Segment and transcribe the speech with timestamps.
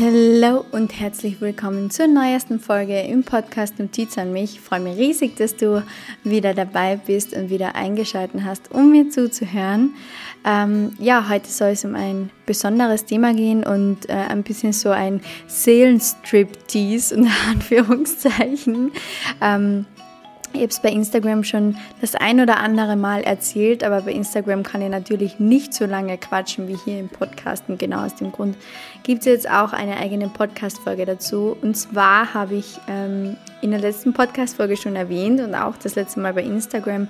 [0.00, 4.54] Hallo und herzlich willkommen zur neuesten Folge im Podcast Notiz an mich.
[4.54, 5.82] Ich freue mich riesig, dass du
[6.22, 9.96] wieder dabei bist und wieder eingeschaltet hast, um mir zuzuhören.
[10.44, 14.90] Ähm, ja, heute soll es um ein besonderes Thema gehen und äh, ein bisschen so
[14.90, 18.92] ein Seelenstrip-Tease in Anführungszeichen.
[19.40, 19.84] Ähm,
[20.52, 24.62] ich habe es bei Instagram schon das ein oder andere Mal erzählt, aber bei Instagram
[24.62, 27.64] kann ich natürlich nicht so lange quatschen wie hier im Podcast.
[27.68, 28.56] Und genau aus dem Grund
[29.02, 31.56] gibt es jetzt auch eine eigene Podcast-Folge dazu.
[31.60, 36.20] Und zwar habe ich ähm, in der letzten Podcast-Folge schon erwähnt und auch das letzte
[36.20, 37.08] Mal bei Instagram,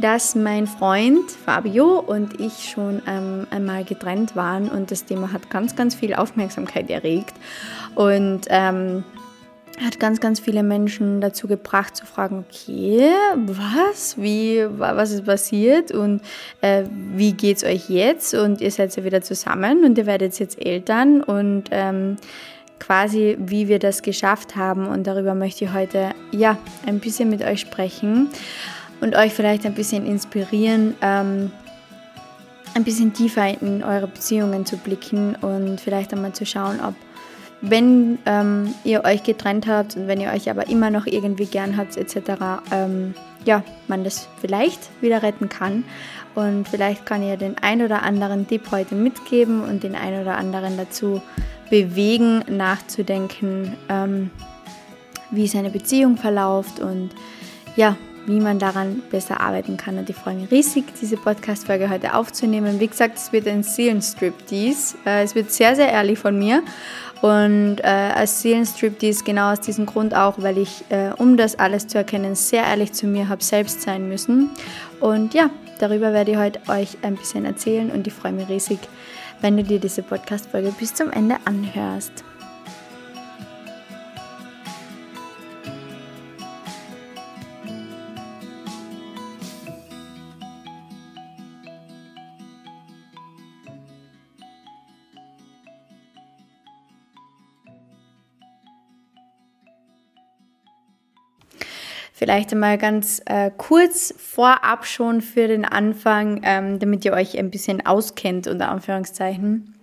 [0.00, 5.50] dass mein Freund Fabio und ich schon ähm, einmal getrennt waren und das Thema hat
[5.50, 7.34] ganz, ganz viel Aufmerksamkeit erregt.
[7.94, 9.04] Und ähm,
[9.84, 15.92] hat ganz, ganz viele Menschen dazu gebracht zu fragen, okay, was, wie, was ist passiert
[15.92, 16.20] und
[16.60, 16.84] äh,
[17.14, 18.34] wie es euch jetzt?
[18.34, 22.16] Und ihr seid ja wieder zusammen und ihr werdet jetzt Eltern und ähm,
[22.78, 24.86] quasi, wie wir das geschafft haben.
[24.86, 28.28] Und darüber möchte ich heute ja ein bisschen mit euch sprechen
[29.00, 30.94] und euch vielleicht ein bisschen inspirieren.
[31.00, 31.52] Ähm,
[32.74, 36.94] ein bisschen tiefer in eure Beziehungen zu blicken und vielleicht einmal zu schauen, ob
[37.62, 41.76] wenn ähm, ihr euch getrennt habt und wenn ihr euch aber immer noch irgendwie gern
[41.76, 45.84] habt etc., ähm, ja, man das vielleicht wieder retten kann.
[46.34, 50.36] Und vielleicht kann ihr den ein oder anderen Tipp heute mitgeben und den ein oder
[50.36, 51.20] anderen dazu
[51.70, 54.30] bewegen, nachzudenken, ähm,
[55.30, 57.10] wie seine Beziehung verläuft und
[57.76, 59.98] ja, wie man daran besser arbeiten kann.
[59.98, 62.80] Und ich freue mich riesig, diese Podcast-Folge heute aufzunehmen.
[62.80, 64.96] Wie gesagt, es wird ein Seelenstrip-Dies.
[65.06, 66.62] Äh, es wird sehr, sehr ehrlich von mir.
[67.22, 71.86] Und äh, als Seelenstriptease genau aus diesem Grund auch, weil ich, äh, um das alles
[71.86, 74.50] zu erkennen, sehr ehrlich zu mir habe selbst sein müssen.
[75.00, 78.78] Und ja, darüber werde ich heute euch ein bisschen erzählen und ich freue mich riesig,
[79.42, 82.24] wenn du dir diese Podcast-Folge bis zum Ende anhörst.
[102.20, 107.50] Vielleicht einmal ganz äh, kurz vorab schon für den Anfang, ähm, damit ihr euch ein
[107.50, 109.74] bisschen auskennt, unter Anführungszeichen.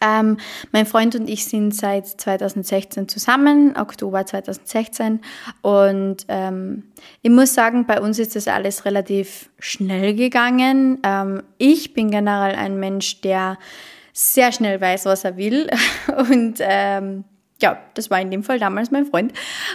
[0.00, 0.38] Ähm,
[0.72, 5.20] mein Freund und ich sind seit 2016 zusammen, Oktober 2016.
[5.62, 6.90] Und ähm,
[7.22, 10.98] ich muss sagen, bei uns ist das alles relativ schnell gegangen.
[11.04, 13.58] Ähm, ich bin generell ein Mensch, der
[14.12, 15.70] sehr schnell weiß, was er will.
[16.18, 17.22] Und ähm,
[17.62, 19.32] ja, das war in dem Fall damals mein Freund.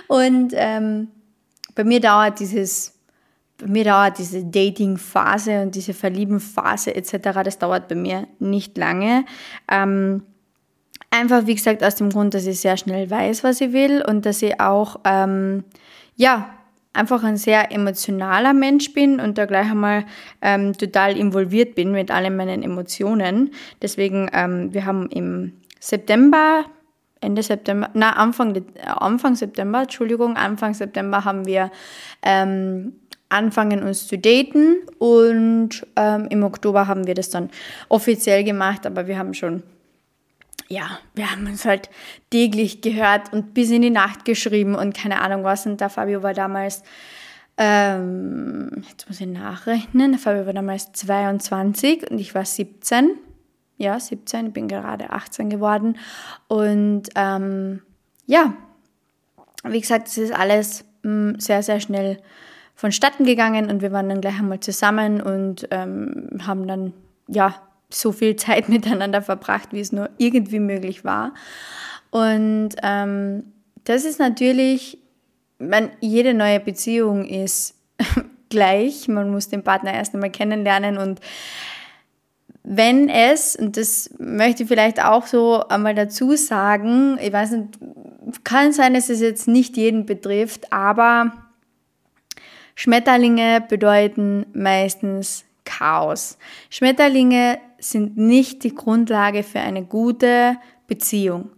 [0.09, 1.07] Und ähm,
[1.75, 2.93] bei mir dauert dieses,
[3.57, 9.25] bei mir dauert diese Dating-Phase und diese Verlieben-Phase etc., das dauert bei mir nicht lange.
[9.69, 10.23] Ähm,
[11.11, 14.25] einfach, wie gesagt, aus dem Grund, dass ich sehr schnell weiß, was ich will und
[14.25, 15.63] dass ich auch, ähm,
[16.15, 16.49] ja,
[16.93, 20.05] einfach ein sehr emotionaler Mensch bin und da gleich einmal
[20.41, 23.51] ähm, total involviert bin mit allen meinen Emotionen.
[23.81, 26.65] Deswegen, ähm, wir haben im September
[27.25, 31.71] Ende September, na Anfang, Anfang September, Entschuldigung, Anfang September haben wir
[32.21, 32.93] ähm,
[33.29, 37.49] anfangen uns zu daten und ähm, im Oktober haben wir das dann
[37.89, 39.63] offiziell gemacht, aber wir haben schon,
[40.67, 41.89] ja, wir haben uns halt
[42.29, 45.65] täglich gehört und bis in die Nacht geschrieben und keine Ahnung was.
[45.65, 46.83] Und der Fabio war damals
[47.57, 53.11] ähm, jetzt muss ich nachrechnen, der Fabio war damals 22 und ich war 17
[53.77, 55.97] ja, 17, ich bin gerade 18 geworden.
[56.47, 57.81] Und ähm,
[58.25, 58.53] ja,
[59.63, 62.19] wie gesagt, es ist alles mh, mm, sehr, sehr schnell
[62.75, 66.93] vonstatten gegangen und wir waren dann gleich einmal zusammen und ähm, haben dann
[67.27, 67.55] ja
[67.89, 71.33] so viel Zeit miteinander verbracht, wie es nur irgendwie möglich war.
[72.11, 73.43] Und ähm,
[73.83, 74.97] das ist natürlich,
[75.59, 77.75] man, jede neue Beziehung ist
[78.49, 79.07] gleich.
[79.07, 81.19] Man muss den Partner erst einmal kennenlernen und
[82.67, 87.79] wenn es, und das möchte ich vielleicht auch so einmal dazu sagen, ich weiß nicht,
[88.43, 91.31] kann sein, dass es jetzt nicht jeden betrifft, aber
[92.73, 96.37] Schmetterlinge bedeuten meistens Chaos.
[96.71, 100.57] Schmetterlinge sind nicht die Grundlage für eine gute
[100.87, 101.51] Beziehung.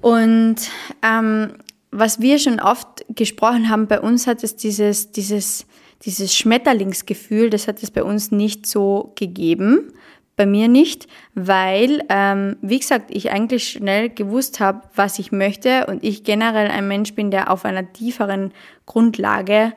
[0.00, 0.56] Und
[1.02, 1.54] ähm,
[1.90, 5.66] was wir schon oft gesprochen haben, bei uns hat es dieses, dieses,
[6.04, 9.92] dieses Schmetterlingsgefühl, das hat es bei uns nicht so gegeben
[10.40, 15.84] bei mir nicht, weil, ähm, wie gesagt, ich eigentlich schnell gewusst habe, was ich möchte
[15.86, 18.54] und ich generell ein Mensch bin, der auf einer tieferen
[18.86, 19.74] Grundlage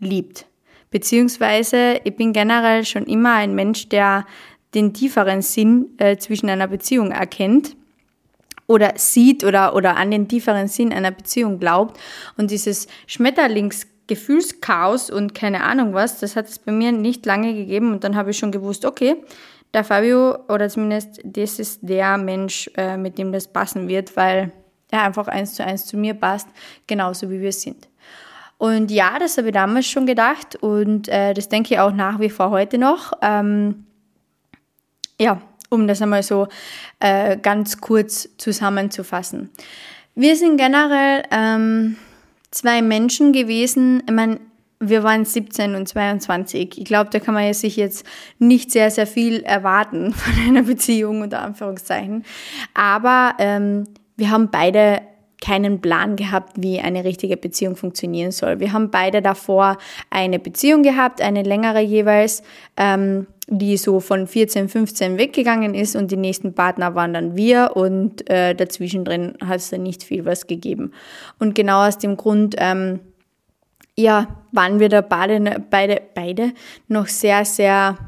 [0.00, 0.46] liebt.
[0.90, 4.26] Beziehungsweise ich bin generell schon immer ein Mensch, der
[4.74, 7.76] den tieferen Sinn äh, zwischen einer Beziehung erkennt.
[8.66, 11.96] oder sieht oder, oder an den tieferen Sinn einer Beziehung glaubt
[12.36, 17.92] und dieses Schmetterlingsgefühlschaos und keine Ahnung was, das hat es bei mir nicht lange gegeben
[17.92, 19.14] und dann habe ich schon gewusst, okay,
[19.74, 24.52] der Fabio oder zumindest das ist der Mensch, äh, mit dem das passen wird, weil
[24.90, 26.48] er einfach eins zu eins zu mir passt,
[26.86, 27.88] genauso wie wir sind.
[28.58, 32.20] Und ja, das habe ich damals schon gedacht und äh, das denke ich auch nach
[32.20, 33.12] wie vor heute noch.
[33.20, 33.86] Ähm,
[35.18, 36.46] ja, um das einmal so
[37.00, 39.50] äh, ganz kurz zusammenzufassen.
[40.14, 41.96] Wir sind generell ähm,
[42.50, 44.02] zwei Menschen gewesen.
[44.06, 44.38] Ich meine,
[44.82, 46.78] wir waren 17 und 22.
[46.78, 48.04] Ich glaube, da kann man sich jetzt
[48.38, 52.24] nicht sehr, sehr viel erwarten von einer Beziehung, unter Anführungszeichen.
[52.74, 53.84] Aber ähm,
[54.16, 55.00] wir haben beide
[55.40, 58.60] keinen Plan gehabt, wie eine richtige Beziehung funktionieren soll.
[58.60, 59.76] Wir haben beide davor
[60.08, 62.42] eine Beziehung gehabt, eine längere jeweils,
[62.76, 67.72] ähm, die so von 14, 15 weggegangen ist und die nächsten Partner waren dann wir
[67.74, 70.92] und äh, dazwischen drin hat es dann nicht viel was gegeben.
[71.40, 73.00] Und genau aus dem Grund, ähm,
[73.96, 76.52] ja, waren wir da beide, beide, beide
[76.88, 77.98] noch sehr, sehr,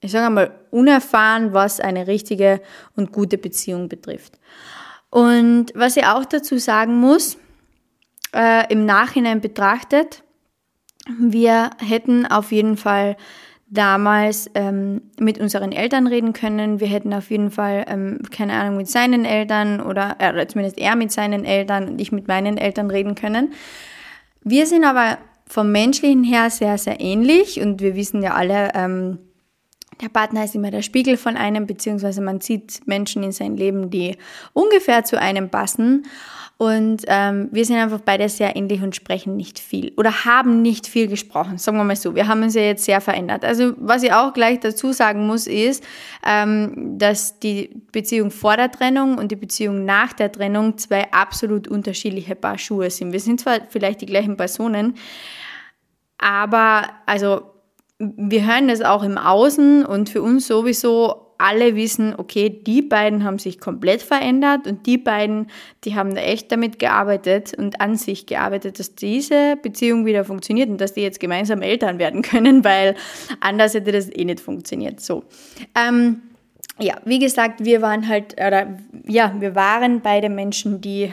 [0.00, 2.60] ich sage mal, unerfahren, was eine richtige
[2.94, 4.38] und gute Beziehung betrifft.
[5.10, 7.38] Und was ich auch dazu sagen muss,
[8.34, 10.22] äh, im Nachhinein betrachtet,
[11.18, 13.16] wir hätten auf jeden Fall
[13.68, 16.78] damals ähm, mit unseren Eltern reden können.
[16.78, 20.94] Wir hätten auf jeden Fall, ähm, keine Ahnung, mit seinen Eltern oder äh, zumindest er
[20.94, 23.52] mit seinen Eltern und ich mit meinen Eltern reden können.
[24.48, 29.18] Wir sind aber vom menschlichen her sehr, sehr ähnlich und wir wissen ja alle, ähm,
[30.00, 33.90] der Partner ist immer der Spiegel von einem, beziehungsweise man sieht Menschen in sein Leben,
[33.90, 34.16] die
[34.52, 36.06] ungefähr zu einem passen.
[36.58, 40.86] Und ähm, wir sind einfach beide sehr ähnlich und sprechen nicht viel oder haben nicht
[40.86, 42.14] viel gesprochen, sagen wir mal so.
[42.14, 43.44] Wir haben uns ja jetzt sehr verändert.
[43.44, 45.84] Also was ich auch gleich dazu sagen muss, ist,
[46.24, 51.68] ähm, dass die Beziehung vor der Trennung und die Beziehung nach der Trennung zwei absolut
[51.68, 53.12] unterschiedliche Paar Schuhe sind.
[53.12, 54.94] Wir sind zwar vielleicht die gleichen Personen,
[56.16, 57.42] aber also
[57.98, 63.24] wir hören das auch im Außen und für uns sowieso alle wissen, okay, die beiden
[63.24, 65.48] haben sich komplett verändert und die beiden,
[65.84, 70.68] die haben da echt damit gearbeitet und an sich gearbeitet, dass diese Beziehung wieder funktioniert
[70.68, 72.94] und dass die jetzt gemeinsam Eltern werden können, weil
[73.40, 75.00] anders hätte das eh nicht funktioniert.
[75.00, 75.24] So.
[75.74, 76.22] Ähm,
[76.78, 81.12] ja, wie gesagt, wir waren halt, oder ja, wir waren beide Menschen, die,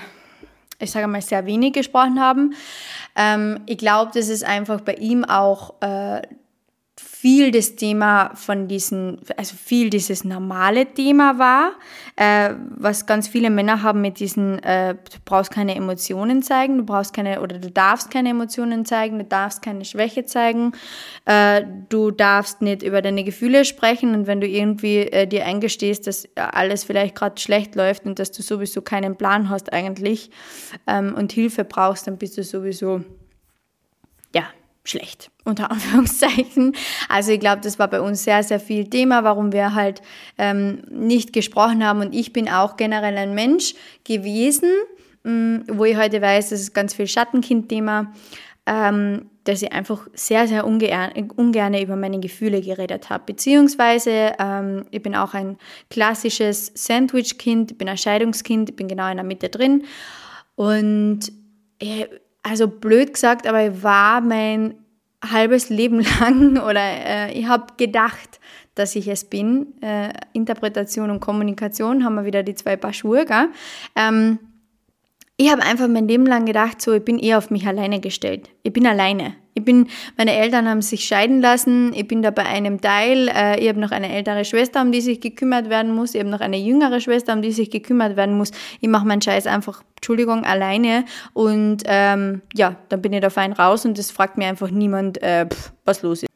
[0.79, 2.53] ich sage mal, sehr wenig gesprochen haben.
[3.15, 6.21] Ähm, ich glaube, das ist einfach bei ihm auch äh,
[7.23, 11.71] viel das Thema von diesen, also viel dieses normale Thema war,
[12.17, 16.83] äh, was ganz viele Männer haben mit diesen, äh, du brauchst keine Emotionen zeigen, du
[16.83, 20.73] brauchst keine, oder du darfst keine Emotionen zeigen, du darfst keine Schwäche zeigen,
[21.23, 26.07] äh, du darfst nicht über deine Gefühle sprechen und wenn du irgendwie äh, dir eingestehst,
[26.07, 30.29] dass alles vielleicht gerade schlecht läuft und dass du sowieso keinen Plan hast eigentlich
[30.87, 32.99] ähm, und Hilfe brauchst, dann bist du sowieso,
[34.83, 36.75] schlecht, unter Anführungszeichen.
[37.09, 40.01] Also ich glaube, das war bei uns sehr, sehr viel Thema, warum wir halt
[40.37, 42.01] ähm, nicht gesprochen haben.
[42.01, 44.69] Und ich bin auch generell ein Mensch gewesen,
[45.23, 48.13] mh, mm, wo ich heute weiß, das ist ganz viel Schattenkind-Thema,
[48.65, 53.23] ähm, dass ich einfach sehr, sehr ungern, über meine Gefühle geredet habe.
[53.25, 55.57] Beziehungsweise ähm, ich bin auch ein
[55.89, 59.83] klassisches Sandwich-Kind, ich bin ein Scheidungskind, ich bin genau in der Mitte drin.
[60.55, 61.31] Und
[61.79, 62.05] äh,
[62.43, 64.75] also blöd gesagt, aber ich war mein
[65.23, 68.39] halbes Leben lang oder äh, ich habe gedacht,
[68.75, 69.81] dass ich es bin.
[69.81, 73.25] Äh, Interpretation und Kommunikation haben wir wieder die zwei Paar Schuhe.
[73.25, 73.49] Gell?
[73.95, 74.39] Ähm,
[75.37, 78.49] ich habe einfach mein Leben lang gedacht, so, ich bin eher auf mich alleine gestellt.
[78.63, 79.35] Ich bin alleine.
[79.53, 81.93] Ich bin, meine Eltern haben sich scheiden lassen.
[81.93, 83.29] Ich bin da bei einem Teil.
[83.29, 86.15] Äh, ich habe noch eine ältere Schwester, um die sich gekümmert werden muss.
[86.15, 88.51] Ich habe noch eine jüngere Schwester, um die sich gekümmert werden muss.
[88.81, 91.05] Ich mache meinen Scheiß einfach, Entschuldigung, alleine.
[91.33, 95.21] Und ähm, ja, dann bin ich da fein raus und es fragt mir einfach niemand,
[95.21, 96.32] äh, pff, was los ist.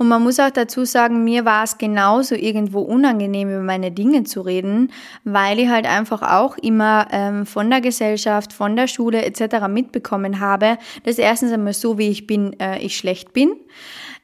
[0.00, 4.24] Und man muss auch dazu sagen, mir war es genauso irgendwo unangenehm, über meine Dinge
[4.24, 4.90] zu reden,
[5.24, 9.66] weil ich halt einfach auch immer ähm, von der Gesellschaft, von der Schule etc.
[9.68, 13.52] mitbekommen habe, dass erstens einmal so, wie ich bin, äh, ich schlecht bin.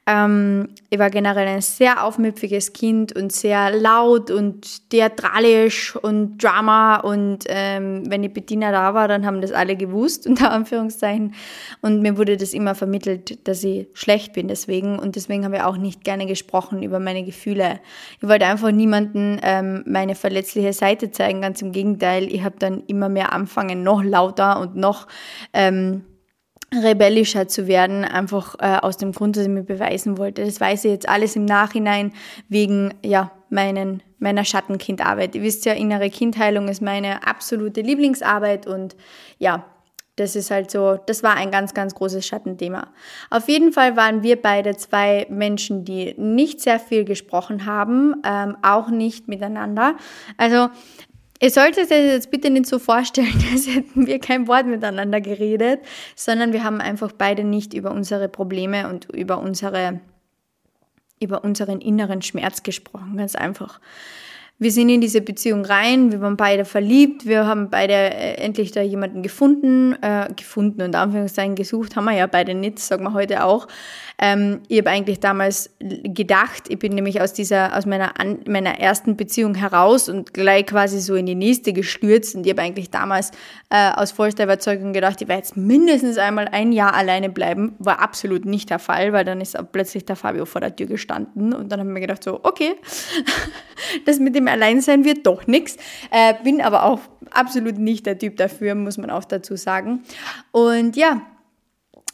[0.07, 6.95] Ähm, ich war generell ein sehr aufmüpfiges Kind und sehr laut und theatralisch und Drama
[6.95, 11.35] und ähm, wenn die Bediener da war, dann haben das alle gewusst, unter Anführungszeichen.
[11.81, 15.61] Und mir wurde das immer vermittelt, dass ich schlecht bin deswegen und deswegen habe ich
[15.63, 17.81] auch nicht gerne gesprochen über meine Gefühle.
[18.21, 22.31] Ich wollte einfach niemanden ähm, meine verletzliche Seite zeigen, ganz im Gegenteil.
[22.31, 25.07] Ich habe dann immer mehr anfangen, noch lauter und noch...
[25.51, 26.03] Ähm,
[26.73, 30.43] rebellischer zu werden, einfach äh, aus dem Grund, dass ich mir beweisen wollte.
[30.43, 32.11] Das weiß ich jetzt alles im Nachhinein
[32.49, 35.35] wegen, ja, meinen, meiner Schattenkindarbeit.
[35.35, 38.97] Ihr wisst ja, innere Kindheilung ist meine absolute Lieblingsarbeit und
[39.39, 39.65] ja,
[40.17, 42.87] das ist halt so, das war ein ganz, ganz großes Schattenthema.
[43.29, 48.57] Auf jeden Fall waren wir beide zwei Menschen, die nicht sehr viel gesprochen haben, ähm,
[48.63, 49.95] auch nicht miteinander.
[50.35, 50.69] Also
[51.39, 55.81] Ihr solltet euch jetzt bitte nicht so vorstellen, als hätten wir kein Wort miteinander geredet,
[56.15, 59.99] sondern wir haben einfach beide nicht über unsere Probleme und über unsere,
[61.21, 63.79] über unseren inneren Schmerz gesprochen, ganz einfach
[64.59, 68.71] wir sind in diese Beziehung rein, wir waren beide verliebt, wir haben beide äh, endlich
[68.71, 73.13] da jemanden gefunden, äh, gefunden und Anführungszeichen gesucht, haben wir ja beide nicht, sagen wir
[73.13, 73.67] heute auch.
[74.19, 78.13] Ähm, ich habe eigentlich damals gedacht, ich bin nämlich aus dieser, aus meiner,
[78.47, 82.63] meiner ersten Beziehung heraus und gleich quasi so in die nächste gestürzt und ich habe
[82.63, 83.31] eigentlich damals
[83.69, 87.75] äh, aus vollster Überzeugung gedacht, ich werde jetzt mindestens einmal ein Jahr alleine bleiben.
[87.77, 91.53] War absolut nicht der Fall, weil dann ist plötzlich der Fabio vor der Tür gestanden
[91.53, 92.73] und dann haben wir gedacht so, okay,
[94.05, 95.77] das mit dem Alleinsein wird doch nichts.
[96.09, 100.03] Äh, bin aber auch absolut nicht der Typ dafür, muss man auch dazu sagen.
[100.51, 101.21] Und ja,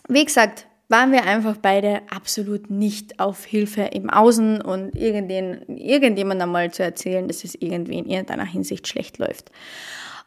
[0.09, 6.71] wie gesagt, waren wir einfach beide absolut nicht auf Hilfe im Außen und irgendjemand einmal
[6.71, 9.51] zu erzählen, dass es irgendwie in irgendeiner Hinsicht schlecht läuft.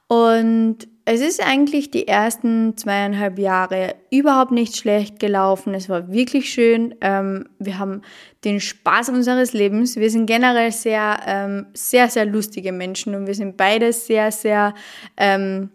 [0.09, 5.75] Und es ist eigentlich die ersten zweieinhalb Jahre überhaupt nicht schlecht gelaufen.
[5.75, 6.95] Es war wirklich schön.
[7.01, 8.03] Ähm, wir haben
[8.45, 9.97] den Spaß unseres Lebens.
[9.97, 14.75] Wir sind generell sehr, ähm, sehr, sehr lustige Menschen und wir sind beide sehr, sehr,
[15.17, 15.71] ähm,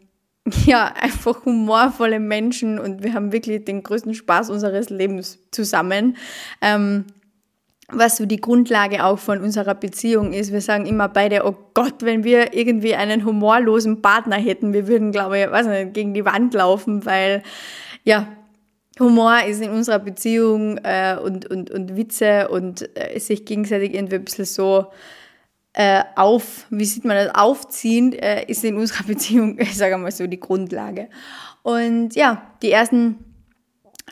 [0.66, 6.18] ja, einfach humorvolle Menschen und wir haben wirklich den größten Spaß unseres Lebens zusammen.
[6.62, 7.06] Ähm,
[7.94, 10.52] was so die Grundlage auch von unserer Beziehung ist.
[10.52, 15.12] Wir sagen immer beide, oh Gott, wenn wir irgendwie einen humorlosen Partner hätten, wir würden,
[15.12, 17.44] glaube ich, weiß nicht, gegen die Wand laufen, weil
[18.06, 18.28] ja,
[19.00, 24.16] Humor ist in unserer Beziehung äh, und, und, und Witze und äh, sich gegenseitig irgendwie
[24.16, 24.88] ein bisschen so
[25.74, 30.12] äh, auf, wie sieht man das, aufziehen, äh, ist in unserer Beziehung, ich sage mal
[30.12, 31.10] so, die Grundlage.
[31.64, 33.20] Und ja, die ersten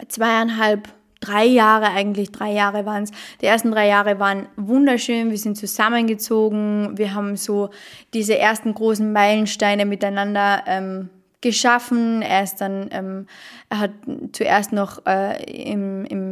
[0.07, 0.87] zweieinhalb
[1.19, 3.11] drei Jahre eigentlich, drei Jahre waren es.
[3.41, 7.69] Die ersten drei Jahre waren wunderschön, wir sind zusammengezogen, wir haben so
[8.13, 11.09] diese ersten großen Meilensteine miteinander ähm,
[11.41, 12.21] geschaffen.
[12.21, 13.27] Er ist dann, ähm,
[13.69, 13.91] er hat
[14.31, 16.28] zuerst noch äh, im, im,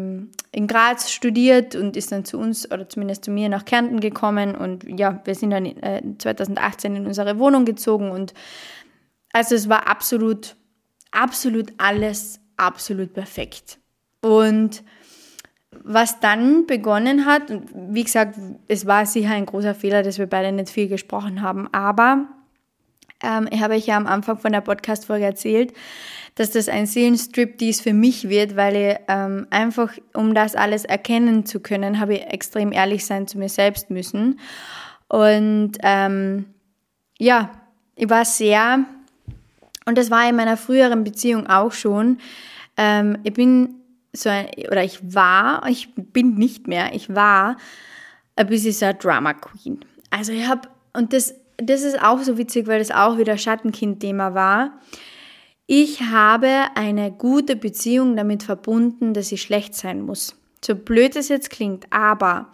[0.51, 4.55] in Graz studiert und ist dann zu uns oder zumindest zu mir nach Kärnten gekommen
[4.55, 8.33] und ja, wir sind dann äh, 2018 in unsere Wohnung gezogen und
[9.33, 10.55] also es war absolut,
[11.11, 13.79] absolut alles absolut perfekt.
[14.21, 14.83] Und
[15.71, 20.27] was dann begonnen hat, und wie gesagt, es war sicher ein großer Fehler, dass wir
[20.27, 22.27] beide nicht viel gesprochen haben, aber
[23.23, 25.73] ähm, ich habe euch ja am Anfang von der Podcast-Folge erzählt,
[26.35, 31.45] dass das ein Seelenstrip-Dies für mich wird, weil ich ähm, einfach, um das alles erkennen
[31.45, 34.39] zu können, habe ich extrem ehrlich sein zu mir selbst müssen.
[35.07, 36.45] Und ähm,
[37.17, 37.49] ja,
[37.95, 38.85] ich war sehr,
[39.85, 42.19] und das war in meiner früheren Beziehung auch schon,
[42.77, 43.75] ähm, ich bin
[44.13, 47.57] so ein, oder ich war, ich bin nicht mehr, ich war
[48.35, 49.83] ein bisschen so eine Drama Queen.
[50.11, 54.33] Also ich habe, und das, das ist auch so witzig, weil das auch wieder Schattenkind-Thema
[54.33, 54.79] war.
[55.65, 60.35] Ich habe eine gute Beziehung damit verbunden, dass sie schlecht sein muss.
[60.63, 62.51] So blöd es jetzt klingt, aber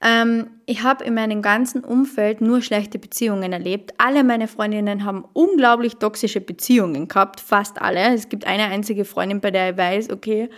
[0.00, 3.94] ähm, ich habe in meinem ganzen Umfeld nur schlechte Beziehungen erlebt.
[3.98, 8.14] Alle meine Freundinnen haben unglaublich toxische Beziehungen gehabt, fast alle.
[8.14, 10.48] Es gibt eine einzige Freundin, bei der ich weiß, okay,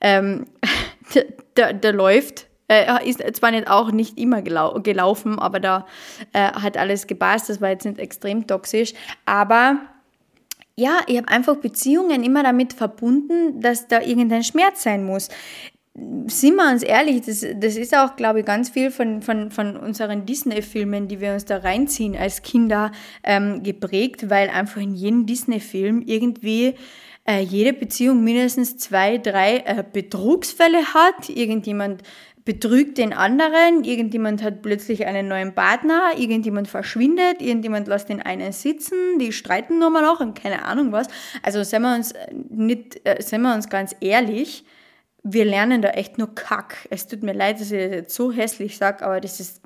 [0.00, 0.44] ähm,
[1.14, 1.24] der,
[1.56, 2.49] der, der läuft.
[2.70, 5.86] Äh, ist zwar nicht auch nicht immer gelau gelaufen, aber da
[6.32, 7.48] äh, hat alles gepasst.
[7.48, 8.94] Das war jetzt nicht extrem toxisch.
[9.26, 9.80] Aber
[10.76, 15.28] ja, ich habe einfach Beziehungen immer damit verbunden, dass da irgendein Schmerz sein muss
[16.26, 19.76] sind wir uns ehrlich, das, das ist auch, glaube ich, ganz viel von, von, von
[19.76, 22.92] unseren Disney-Filmen, die wir uns da reinziehen als Kinder
[23.24, 26.74] ähm, geprägt, weil einfach in jedem Disney-Film irgendwie
[27.26, 31.28] äh, jede Beziehung mindestens zwei, drei äh, Betrugsfälle hat.
[31.28, 32.02] Irgendjemand
[32.44, 38.52] betrügt den anderen, irgendjemand hat plötzlich einen neuen Partner, irgendjemand verschwindet, irgendjemand lässt den einen
[38.52, 41.08] sitzen, die streiten nur mal noch und keine Ahnung was.
[41.42, 42.14] Also seien wir uns
[42.48, 44.64] nicht, äh, seien wir uns ganz ehrlich,
[45.22, 46.88] wir lernen da echt nur Kack.
[46.88, 49.60] Es tut mir leid, dass ich das jetzt so hässlich sage, aber das ist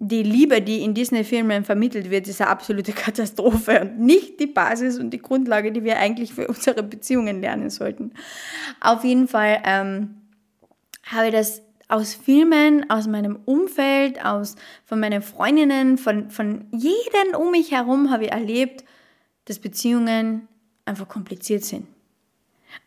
[0.00, 4.98] die Liebe, die in Disney-Filmen vermittelt wird, ist eine absolute Katastrophe und nicht die Basis
[4.98, 8.12] und die Grundlage, die wir eigentlich für unsere Beziehungen lernen sollten.
[8.80, 10.17] Auf jeden Fall ähm,
[11.12, 17.34] habe ich das aus Filmen, aus meinem Umfeld, aus, von meinen Freundinnen, von, von jedem
[17.36, 18.84] um mich herum habe ich erlebt,
[19.46, 20.46] dass Beziehungen
[20.84, 21.86] einfach kompliziert sind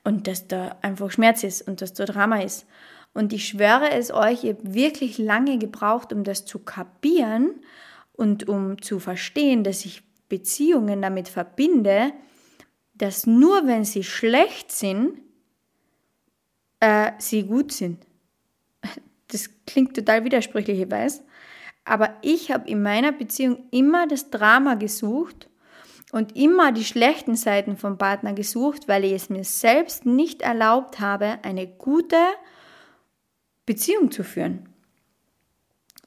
[0.03, 2.67] und dass da einfach Schmerz ist und dass da Drama ist.
[3.13, 7.55] Und ich schwöre es euch, ihr habt wirklich lange gebraucht, um das zu kapieren
[8.13, 12.13] und um zu verstehen, dass ich Beziehungen damit verbinde,
[12.93, 15.19] dass nur wenn sie schlecht sind,
[16.79, 18.05] äh, sie gut sind.
[19.31, 21.23] Das klingt total widersprüchlich, ich weiß.
[21.83, 25.49] Aber ich habe in meiner Beziehung immer das Drama gesucht
[26.11, 30.99] und immer die schlechten Seiten vom Partner gesucht, weil ich es mir selbst nicht erlaubt
[30.99, 32.17] habe, eine gute
[33.65, 34.69] Beziehung zu führen.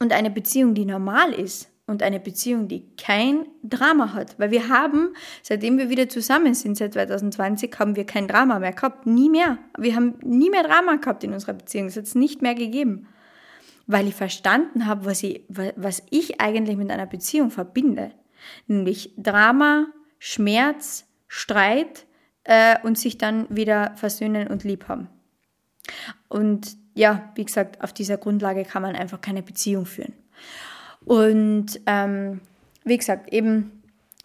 [0.00, 4.38] Und eine Beziehung, die normal ist und eine Beziehung, die kein Drama hat.
[4.38, 8.72] Weil wir haben, seitdem wir wieder zusammen sind, seit 2020, haben wir kein Drama mehr
[8.72, 9.06] gehabt.
[9.06, 9.58] Nie mehr.
[9.78, 11.86] Wir haben nie mehr Drama gehabt in unserer Beziehung.
[11.86, 13.06] Es hat es nicht mehr gegeben.
[13.86, 18.12] Weil ich verstanden habe, was ich, was ich eigentlich mit einer Beziehung verbinde.
[18.66, 19.86] Nämlich Drama,
[20.18, 22.06] Schmerz, Streit
[22.44, 25.08] äh, und sich dann wieder versöhnen und lieb haben.
[26.28, 30.14] Und ja, wie gesagt, auf dieser Grundlage kann man einfach keine Beziehung führen.
[31.04, 32.40] Und ähm,
[32.84, 33.73] wie gesagt, eben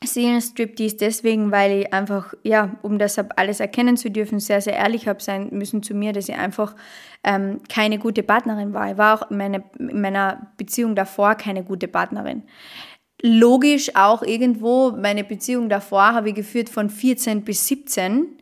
[0.03, 5.07] Seelenstriptease deswegen, weil ich einfach, ja, um deshalb alles erkennen zu dürfen, sehr, sehr ehrlich
[5.07, 6.75] habe sein müssen zu mir, dass ich einfach
[7.23, 8.91] ähm, keine gute Partnerin war.
[8.91, 12.43] Ich war auch in, meine, in meiner Beziehung davor keine gute Partnerin.
[13.21, 18.37] Logisch auch irgendwo, meine Beziehung davor habe ich geführt von 14 bis 17.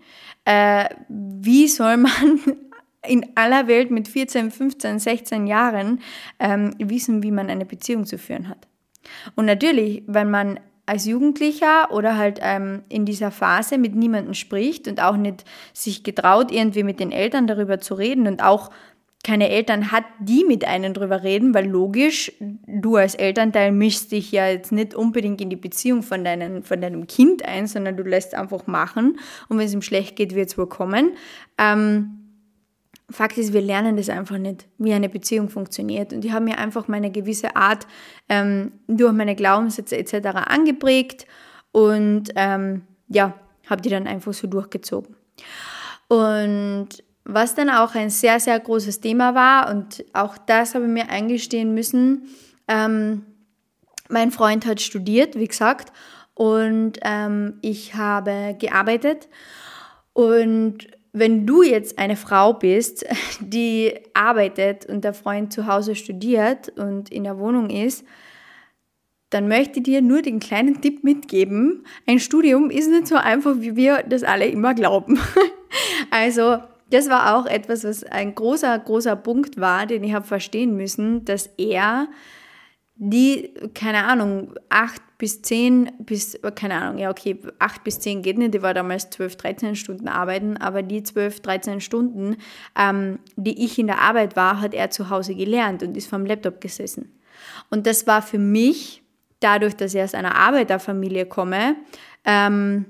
[0.46, 2.40] Äh, wie soll man
[3.08, 6.02] in aller Welt mit 14, 15, 16 Jahren
[6.40, 8.68] ähm, wissen, wie man eine Beziehung zu führen hat.
[9.36, 14.88] Und natürlich, wenn man als Jugendlicher oder halt ähm, in dieser Phase mit niemandem spricht
[14.88, 18.72] und auch nicht sich getraut, irgendwie mit den Eltern darüber zu reden und auch
[19.24, 24.32] keine Eltern hat, die mit einem drüber reden, weil logisch, du als Elternteil mischst dich
[24.32, 28.04] ja jetzt nicht unbedingt in die Beziehung von, deinen, von deinem Kind ein, sondern du
[28.04, 31.12] lässt einfach machen und wenn es ihm schlecht geht, wird es wohl kommen.
[31.58, 32.17] Ähm,
[33.10, 36.12] Fakt ist, wir lernen das einfach nicht, wie eine Beziehung funktioniert.
[36.12, 37.88] Und ich habe mir einfach meine gewisse Art
[38.28, 40.28] ähm, durch meine Glaubenssätze etc.
[40.46, 41.26] angeprägt
[41.72, 43.34] und ähm, ja,
[43.70, 45.16] habe die dann einfach so durchgezogen.
[46.10, 46.90] Und
[47.24, 51.10] was dann auch ein sehr, sehr großes Thema war, und auch das habe ich mir
[51.10, 52.28] eingestehen müssen,
[52.68, 53.26] ähm,
[54.10, 55.92] mein Freund hat studiert, wie gesagt,
[56.34, 59.28] und ähm, ich habe gearbeitet.
[60.14, 63.06] Und wenn du jetzt eine Frau bist,
[63.40, 68.06] die arbeitet und der Freund zu Hause studiert und in der Wohnung ist,
[69.30, 71.86] dann möchte ich dir nur den kleinen Tipp mitgeben.
[72.06, 75.20] Ein Studium ist nicht so einfach, wie wir das alle immer glauben.
[76.10, 80.78] Also, das war auch etwas, was ein großer, großer Punkt war, den ich habe verstehen
[80.78, 82.08] müssen, dass er
[83.00, 88.38] die, keine Ahnung, acht bis zehn, bis, keine Ahnung, ja okay, acht bis zehn geht
[88.38, 92.38] nicht, die war damals zwölf, dreizehn Stunden arbeiten, aber die zwölf, dreizehn Stunden,
[92.78, 96.26] ähm, die ich in der Arbeit war, hat er zu Hause gelernt und ist vom
[96.26, 97.20] Laptop gesessen.
[97.70, 99.04] Und das war für mich,
[99.40, 101.76] dadurch, dass ich aus einer Arbeiterfamilie komme,
[102.26, 102.86] ähm,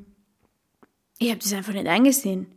[1.20, 2.48] ich habe das einfach nicht eingesehen.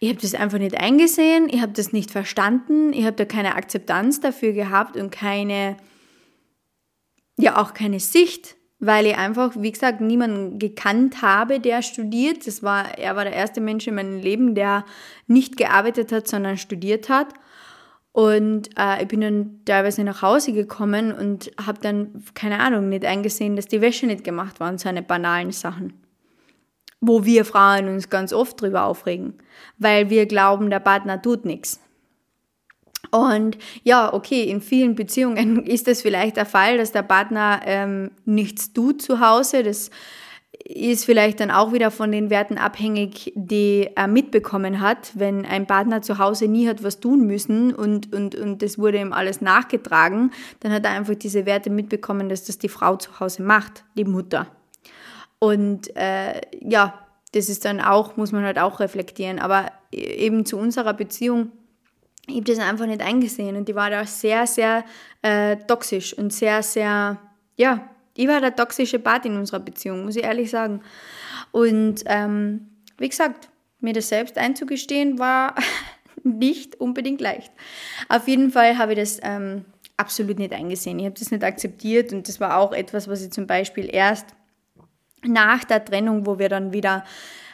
[0.00, 3.54] Ich habe das einfach nicht eingesehen, ich habe das nicht verstanden, ich habe da keine
[3.54, 5.76] Akzeptanz dafür gehabt und keine
[7.38, 12.46] ja auch keine Sicht, weil ich einfach, wie gesagt, niemanden gekannt habe, der studiert.
[12.46, 14.84] Das war, er war der erste Mensch in meinem Leben, der
[15.26, 17.28] nicht gearbeitet hat, sondern studiert hat.
[18.12, 23.04] Und äh, ich bin dann teilweise nach Hause gekommen und habe dann, keine Ahnung, nicht
[23.04, 25.92] eingesehen, dass die Wäsche nicht gemacht war und so eine banalen Sachen.
[27.00, 29.34] Wo wir Frauen uns ganz oft drüber aufregen,
[29.76, 31.80] weil wir glauben, der Partner tut nichts.
[33.10, 38.10] Und ja, okay, in vielen Beziehungen ist es vielleicht der Fall, dass der Partner ähm,
[38.24, 39.62] nichts tut zu Hause.
[39.62, 39.90] Das
[40.64, 45.12] ist vielleicht dann auch wieder von den Werten abhängig, die er mitbekommen hat.
[45.14, 49.00] Wenn ein Partner zu Hause nie hat was tun müssen und, und, und das wurde
[49.00, 53.20] ihm alles nachgetragen, dann hat er einfach diese Werte mitbekommen, dass das die Frau zu
[53.20, 54.48] Hause macht, die Mutter.
[55.38, 59.38] Und äh, ja, das ist dann auch, muss man halt auch reflektieren.
[59.38, 61.52] Aber eben zu unserer Beziehung
[62.28, 64.84] ich habe das einfach nicht eingesehen und die war da sehr, sehr
[65.22, 67.18] äh, toxisch und sehr, sehr,
[67.56, 70.82] ja, ich war der toxische Part in unserer Beziehung, muss ich ehrlich sagen.
[71.52, 73.48] Und ähm, wie gesagt,
[73.80, 75.54] mir das selbst einzugestehen war
[76.22, 77.52] nicht unbedingt leicht.
[78.08, 79.64] Auf jeden Fall habe ich das ähm,
[79.96, 80.98] absolut nicht eingesehen.
[80.98, 84.26] Ich habe das nicht akzeptiert und das war auch etwas, was ich zum Beispiel erst
[85.24, 87.04] nach der Trennung, wo wir dann wieder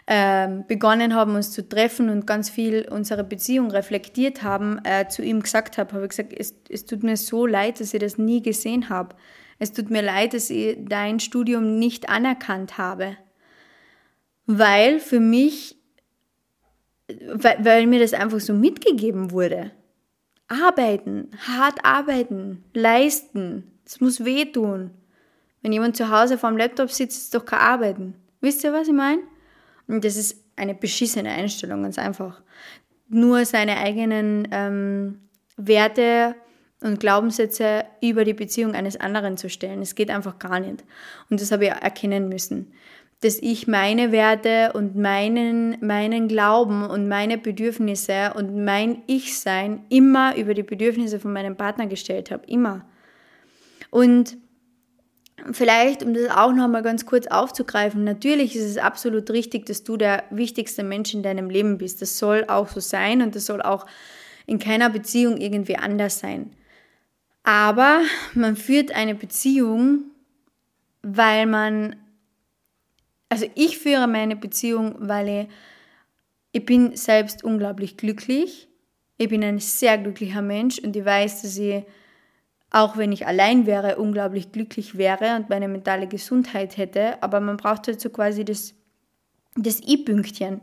[0.07, 5.23] ähm, begonnen haben, uns zu treffen und ganz viel unsere Beziehung reflektiert haben, äh, zu
[5.23, 8.19] ihm gesagt habe, habe ich gesagt, es, es tut mir so leid, dass ich das
[8.19, 9.17] nie gesehen habe.
[9.59, 13.17] Es tut mir leid, dass ich dein Studium nicht anerkannt habe.
[14.47, 15.77] Weil für mich,
[17.33, 19.71] weil, weil mir das einfach so mitgegeben wurde.
[20.49, 23.73] arbeiten, hart arbeiten, leisten.
[23.85, 24.91] Das muss wehtun.
[25.63, 28.15] Wenn jemand zu Hause vorm Laptop sitzt, ist doch kein Arbeiten.
[28.43, 29.23] Wisst ihr, was ich meine?
[29.87, 32.43] Und das ist eine beschissene Einstellung, ganz einfach.
[33.09, 35.19] Nur seine eigenen ähm,
[35.57, 36.35] Werte
[36.81, 39.83] und Glaubenssätze über die Beziehung eines anderen zu stellen.
[39.83, 40.85] Es geht einfach gar nicht.
[41.31, 42.73] Und das habe ich erkennen müssen.
[43.21, 50.37] Dass ich meine Werte und meinen, meinen Glauben und meine Bedürfnisse und mein Ich-Sein immer
[50.37, 52.45] über die Bedürfnisse von meinem Partner gestellt habe.
[52.47, 52.85] Immer.
[53.91, 54.37] Und
[55.53, 59.97] vielleicht, um das auch nochmal ganz kurz aufzugreifen, natürlich ist es absolut richtig, dass du
[59.97, 62.03] der wichtigste Mensch in deinem Leben bist.
[62.03, 63.87] Das soll auch so sein und das soll auch
[64.47, 66.51] in keiner Beziehung irgendwie anders sein.
[67.43, 68.03] Aber
[68.35, 70.05] man führt eine Beziehung,
[71.03, 71.97] weil man,
[73.29, 75.49] also ich führe meine Beziehung, weil ich,
[76.53, 78.69] ich bin selbst unglaublich glücklich.
[79.19, 81.85] Ich bin ein sehr glücklicher Mensch und ich weiß, dass ich,
[82.71, 87.23] auch wenn ich allein wäre, unglaublich glücklich wäre und meine mentale Gesundheit hätte.
[87.23, 88.75] Aber man braucht halt so quasi das,
[89.55, 90.61] das I-Pünktchen.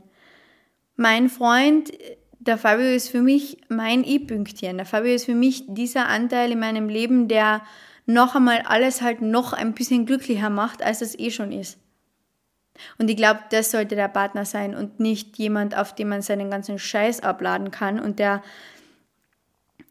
[0.95, 1.91] Mein Freund
[2.39, 4.77] der Fabio ist für mich mein I-Pünktchen.
[4.77, 7.61] Der Fabio ist für mich dieser Anteil in meinem Leben, der
[8.07, 11.77] noch einmal alles halt noch ein bisschen glücklicher macht, als es eh schon ist.
[12.97, 16.49] Und ich glaube, das sollte der Partner sein und nicht jemand, auf dem man seinen
[16.49, 18.41] ganzen Scheiß abladen kann und der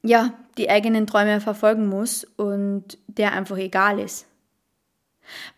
[0.02, 4.26] ja die eigenen Träume verfolgen muss und der einfach egal ist.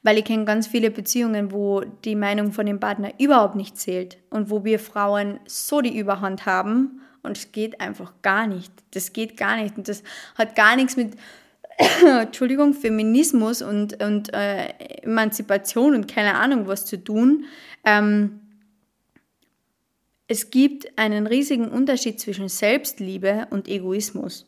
[0.02, 4.18] Weil ich kenne ganz viele Beziehungen, wo die Meinung von dem Partner überhaupt nicht zählt
[4.30, 8.72] und wo wir Frauen so die Überhand haben und es geht einfach gar nicht.
[8.90, 10.02] Das geht gar nicht und das
[10.36, 11.16] hat gar nichts mit
[12.20, 14.68] Entschuldigung, Feminismus und, und äh,
[15.02, 17.44] Emanzipation und keine Ahnung was zu tun.
[17.84, 18.41] Ähm,
[20.28, 24.46] es gibt einen riesigen Unterschied zwischen Selbstliebe und Egoismus.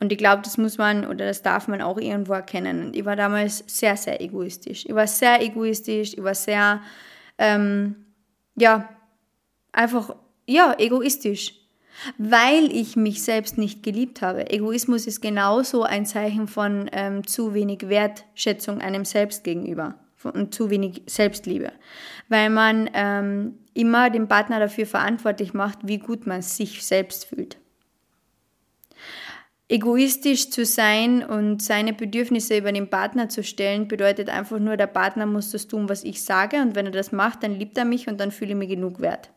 [0.00, 2.86] Und ich glaube, das muss man oder das darf man auch irgendwo erkennen.
[2.86, 4.84] Und ich war damals sehr, sehr egoistisch.
[4.86, 6.82] Ich war sehr egoistisch, ich war sehr,
[7.38, 7.96] ähm,
[8.56, 8.88] ja,
[9.72, 11.54] einfach, ja, egoistisch.
[12.16, 14.50] Weil ich mich selbst nicht geliebt habe.
[14.50, 20.70] Egoismus ist genauso ein Zeichen von ähm, zu wenig Wertschätzung einem selbst gegenüber und zu
[20.70, 21.72] wenig Selbstliebe.
[22.28, 27.58] Weil man ähm, immer den Partner dafür verantwortlich macht, wie gut man sich selbst fühlt
[29.70, 34.88] egoistisch zu sein und seine Bedürfnisse über den Partner zu stellen, bedeutet einfach nur, der
[34.88, 37.84] Partner muss das tun, was ich sage und wenn er das macht, dann liebt er
[37.84, 39.30] mich und dann fühle ich mich genug wert.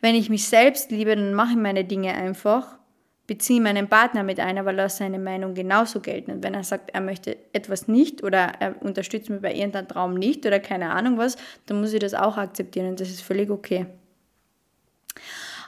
[0.00, 2.78] Wenn ich mich selbst liebe, dann mache ich meine Dinge einfach,
[3.26, 6.30] beziehe meinen Partner mit ein, aber lasse seine Meinung genauso gelten.
[6.30, 10.14] Und wenn er sagt, er möchte etwas nicht oder er unterstützt mich bei irgendeinem Traum
[10.14, 11.36] nicht oder keine Ahnung was,
[11.66, 13.86] dann muss ich das auch akzeptieren und das ist völlig okay.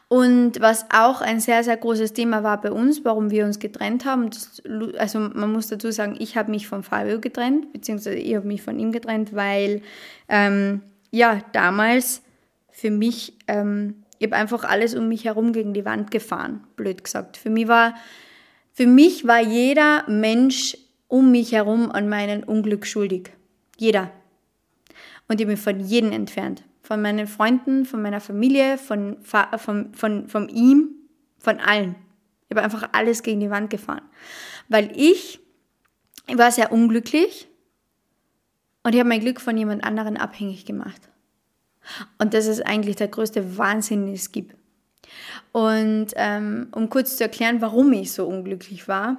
[0.08, 4.06] Und was auch ein sehr, sehr großes Thema war bei uns, warum wir uns getrennt
[4.06, 4.62] haben, das,
[4.96, 8.62] also man muss dazu sagen, ich habe mich von Fabio getrennt, beziehungsweise ich habe mich
[8.62, 9.82] von ihm getrennt, weil
[10.30, 12.22] ähm, ja, damals
[12.70, 17.04] für mich, ähm, ich habe einfach alles um mich herum gegen die Wand gefahren, blöd
[17.04, 17.36] gesagt.
[17.36, 17.94] Für mich war,
[18.72, 20.76] für mich war jeder Mensch
[21.06, 23.30] um mich herum an meinem Unglück schuldig.
[23.76, 24.10] Jeder.
[25.28, 30.26] Und ich bin von jedem entfernt von meinen Freunden, von meiner Familie, von, von, von,
[30.26, 30.88] von ihm,
[31.38, 31.96] von allen.
[32.48, 34.08] Ich habe einfach alles gegen die Wand gefahren.
[34.68, 35.38] Weil ich,
[36.26, 37.46] ich war sehr unglücklich
[38.84, 41.10] und ich habe mein Glück von jemand anderen abhängig gemacht.
[42.18, 44.54] Und das ist eigentlich der größte Wahnsinn, den es gibt.
[45.52, 49.16] Und ähm, um kurz zu erklären, warum ich so unglücklich war,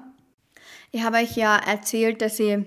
[0.91, 2.59] ich habe euch ja erzählt, dass ich,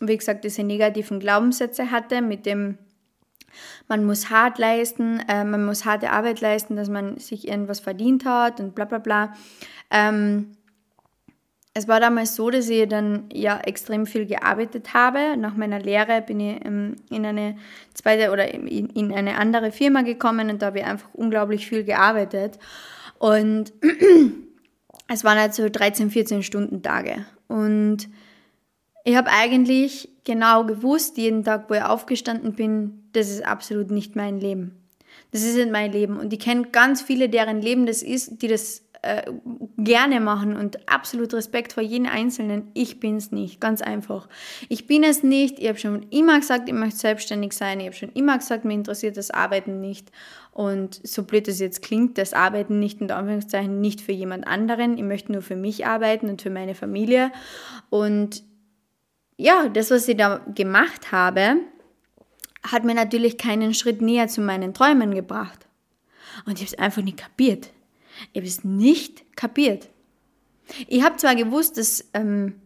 [0.00, 2.78] wie gesagt, diese negativen Glaubenssätze hatte mit dem
[3.88, 8.24] man muss hart leisten, äh, man muss harte Arbeit leisten, dass man sich irgendwas verdient
[8.24, 9.34] hat und bla bla bla.
[9.90, 10.52] Ähm,
[11.72, 15.36] es war damals so, dass ich dann ja extrem viel gearbeitet habe.
[15.36, 17.56] Nach meiner Lehre bin ich ähm, in eine
[17.94, 21.84] zweite oder in, in eine andere Firma gekommen und da habe ich einfach unglaublich viel
[21.84, 22.58] gearbeitet.
[23.18, 23.72] Und
[25.08, 27.24] es waren halt so 13, 14 Stunden Tage.
[27.46, 28.08] Und
[29.04, 34.16] ich habe eigentlich genau gewusst, jeden Tag, wo ich aufgestanden bin, das ist absolut nicht
[34.16, 34.76] mein Leben.
[35.30, 36.18] Das ist nicht mein Leben.
[36.18, 39.32] Und ich kenne ganz viele, deren Leben das ist, die das äh,
[39.78, 42.70] gerne machen und absolut Respekt vor jedem Einzelnen.
[42.74, 44.28] Ich bin es nicht, ganz einfach.
[44.68, 45.58] Ich bin es nicht.
[45.58, 47.80] Ich habe schon immer gesagt, ich möchte selbstständig sein.
[47.80, 50.10] Ich habe schon immer gesagt, mir interessiert das Arbeiten nicht.
[50.52, 54.98] Und so blöd es jetzt klingt, das Arbeiten nicht in Anführungszeichen nicht für jemand anderen.
[54.98, 57.32] Ich möchte nur für mich arbeiten und für meine Familie.
[57.88, 58.42] Und
[59.38, 61.56] ja, das, was ich da gemacht habe,
[62.62, 65.66] hat mir natürlich keinen Schritt näher zu meinen Träumen gebracht.
[66.44, 67.70] Und ich habe es einfach nicht kapiert.
[68.32, 69.88] Ich habe es nicht kapiert.
[70.86, 72.60] Ich habe zwar gewusst, dass ähm,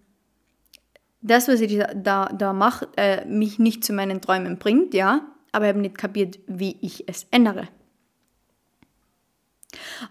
[1.21, 5.67] das, was ich da, da mache, äh, mich nicht zu meinen Träumen bringt, ja, aber
[5.67, 7.69] ich habe nicht kapiert, wie ich es ändere.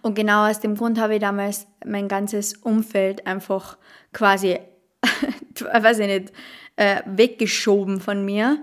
[0.02, 3.78] Und genau aus dem Grund habe ich damals mein ganzes Umfeld einfach
[4.12, 4.60] quasi,
[5.60, 6.34] weiß ich nicht,
[6.76, 8.60] äh, weggeschoben von mir,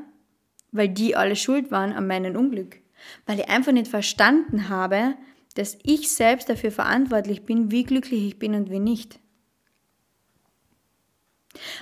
[0.72, 2.78] weil die alle schuld waren an meinem Unglück.
[3.26, 5.14] Weil ich einfach nicht verstanden habe,
[5.60, 9.20] dass ich selbst dafür verantwortlich bin, wie glücklich ich bin und wie nicht.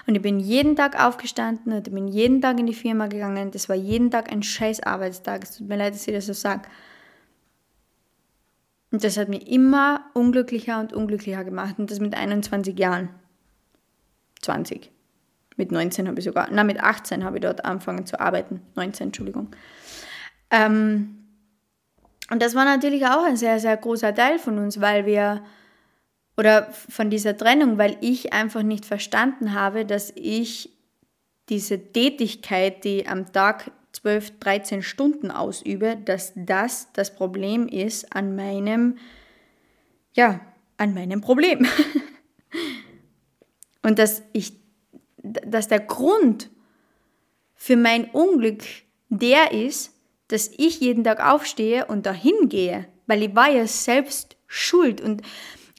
[0.08, 3.52] Und ich bin jeden Tag aufgestanden und ich bin jeden Tag in die Firma gegangen.
[3.52, 5.44] Das war jeden Tag ein scheiß Arbeitstag.
[5.44, 6.68] Es tut mir leid, dass ich das so sage.
[8.90, 11.78] Und das hat mich immer unglücklicher und unglücklicher gemacht.
[11.78, 13.10] Und das mit 21 Jahren.
[14.42, 14.90] 20.
[15.56, 18.60] Mit 19 habe ich sogar, na mit 18 habe ich dort angefangen zu arbeiten.
[18.74, 19.50] 19, Entschuldigung.
[20.50, 21.17] Ähm,
[22.30, 25.42] und das war natürlich auch ein sehr, sehr großer Teil von uns, weil wir,
[26.36, 30.70] oder von dieser Trennung, weil ich einfach nicht verstanden habe, dass ich
[31.48, 38.36] diese Tätigkeit, die am Tag 12, 13 Stunden ausübe, dass das das Problem ist an
[38.36, 38.98] meinem,
[40.12, 40.40] ja,
[40.76, 41.66] an meinem Problem.
[43.82, 44.52] Und dass ich,
[45.16, 46.50] dass der Grund
[47.54, 48.62] für mein Unglück
[49.08, 49.94] der ist,
[50.28, 55.22] dass ich jeden Tag aufstehe und dahin gehe, weil ich war ja selbst schuld und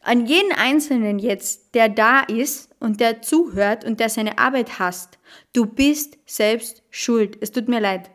[0.02, 5.20] an jeden Einzelnen jetzt, der da ist und der zuhört und der seine Arbeit hasst,
[5.54, 7.38] du bist selbst schuld.
[7.42, 8.10] Es tut mir leid.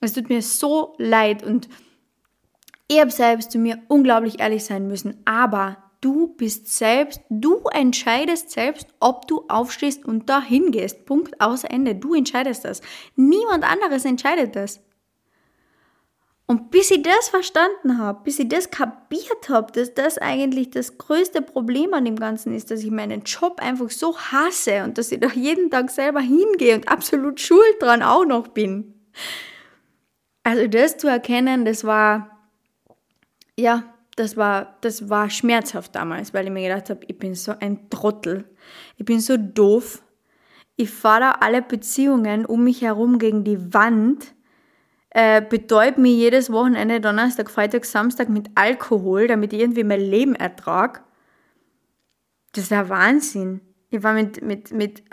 [0.00, 1.68] Es tut mir so leid und
[2.88, 8.50] ich habe selbst zu mir unglaublich ehrlich sein müssen, aber du bist selbst, du entscheidest
[8.50, 11.06] selbst, ob du aufstehst und dahin gehst.
[11.06, 11.94] Punkt aus Ende.
[11.94, 12.82] Du entscheidest das.
[13.16, 14.80] Niemand anderes entscheidet das.
[16.46, 20.98] Und bis ich das verstanden habe, bis ich das kapiert habe, dass das eigentlich das
[20.98, 25.10] größte Problem an dem Ganzen ist, dass ich meinen Job einfach so hasse und dass
[25.10, 28.92] ich da jeden Tag selber hingehe und absolut schuld dran auch noch bin.
[30.42, 32.46] Also das zu erkennen, das war,
[33.58, 33.84] ja,
[34.16, 37.88] das war, das war schmerzhaft damals, weil ich mir gedacht habe, ich bin so ein
[37.88, 38.44] Trottel,
[38.96, 40.02] ich bin so doof,
[40.76, 44.34] ich fahre alle Beziehungen um mich herum gegen die Wand
[45.14, 50.34] äh, betäubt mich jedes Wochenende, Donnerstag, Freitag, Samstag mit Alkohol, damit ich irgendwie mein Leben
[50.34, 51.00] ertrage.
[52.52, 53.60] Das ist ein Wahnsinn.
[53.90, 55.04] Ich war mit, mit, mit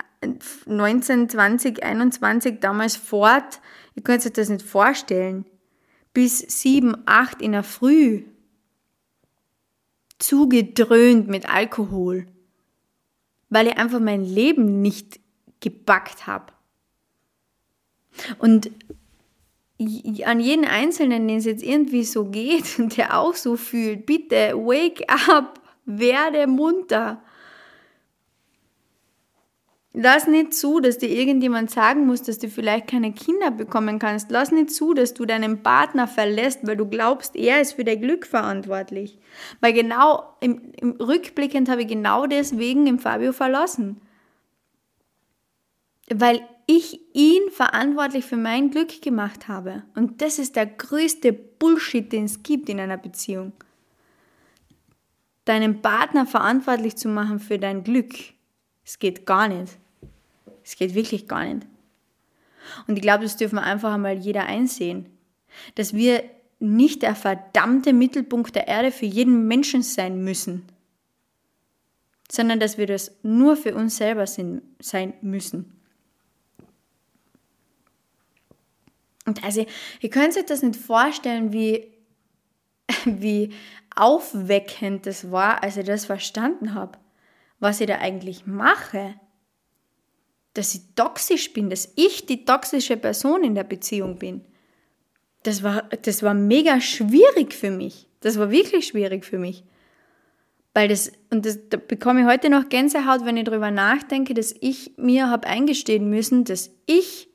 [0.66, 3.62] 19, 20, 21 damals fort.
[3.94, 5.46] Ich könnte sich das nicht vorstellen.
[6.14, 8.24] Bis 7, 8 in der Früh.
[10.18, 12.26] Zugedröhnt mit Alkohol.
[13.50, 15.20] Weil ich einfach mein Leben nicht
[15.60, 16.54] gebackt habe.
[18.40, 18.72] Und
[20.26, 24.54] an jeden Einzelnen, den es jetzt irgendwie so geht und der auch so fühlt, bitte
[24.56, 27.22] wake up, werde munter.
[29.94, 34.32] Lass nicht zu, dass dir irgendjemand sagen muss, dass du vielleicht keine Kinder bekommen kannst.
[34.32, 38.00] Lass nicht zu, dass du deinen Partner verlässt, weil du glaubst, er ist für dein
[38.00, 39.20] Glück verantwortlich.
[39.60, 44.00] Weil genau im, im rückblickend habe ich genau deswegen im Fabio verlassen.
[46.10, 49.84] Weil ich ihn verantwortlich für mein Glück gemacht habe.
[49.96, 53.54] Und das ist der größte Bullshit, den es gibt in einer Beziehung.
[55.46, 58.14] Deinen Partner verantwortlich zu machen für dein Glück.
[58.86, 59.78] Es geht gar nicht.
[60.64, 61.68] Es geht wirklich gar nicht.
[62.88, 65.08] Und ich glaube, das dürfen wir einfach einmal jeder einsehen.
[65.76, 66.24] Dass wir
[66.60, 70.64] nicht der verdammte Mittelpunkt der Erde für jeden Menschen sein müssen,
[72.32, 75.81] sondern dass wir das nur für uns selber sein müssen.
[79.32, 79.66] Und also,
[80.02, 81.90] ihr könnt euch das nicht vorstellen, wie,
[83.06, 83.54] wie
[83.96, 87.00] aufweckend das war, als ich das verstanden habe,
[87.60, 89.16] was ich da eigentlich mache.
[90.54, 94.44] Dass ich toxisch bin, dass ich die toxische Person in der Beziehung bin.
[95.44, 98.10] Das war, das war mega schwierig für mich.
[98.20, 99.64] Das war wirklich schwierig für mich.
[100.74, 104.54] Weil das, und das, da bekomme ich heute noch Gänsehaut, wenn ich darüber nachdenke, dass
[104.60, 107.31] ich mir habe eingestehen müssen, dass ich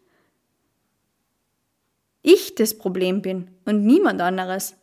[2.27, 4.75] ich das Problem bin und niemand anderes.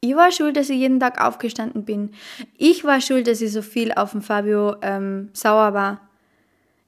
[0.00, 2.10] Ich war schuld, dass ich jeden Tag aufgestanden bin.
[2.58, 6.02] Ich war schuld, dass ich so viel auf den Fabio ähm, sauer war.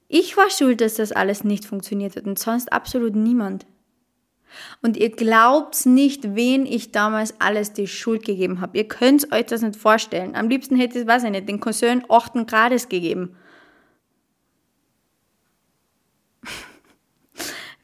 [0.07, 3.67] Ich war schuld, dass das alles nicht funktioniert hat und sonst absolut niemand.
[4.83, 8.77] Und ihr glaubt nicht, wen ich damals alles die Schuld gegeben habe.
[8.77, 10.35] Ihr könnt euch das nicht vorstellen.
[10.35, 12.47] Am liebsten hätte ich, weiß ich nicht, den Cousin 8.
[12.47, 13.35] Grades gegeben.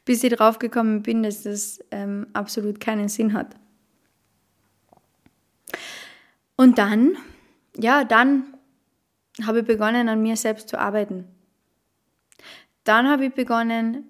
[0.05, 3.55] Bis ich draufgekommen bin, dass das ähm, absolut keinen Sinn hat.
[6.55, 7.17] Und dann
[7.77, 8.53] ja, dann
[9.43, 11.27] habe ich begonnen, an mir selbst zu arbeiten.
[12.83, 14.05] Dann habe ich begonnen,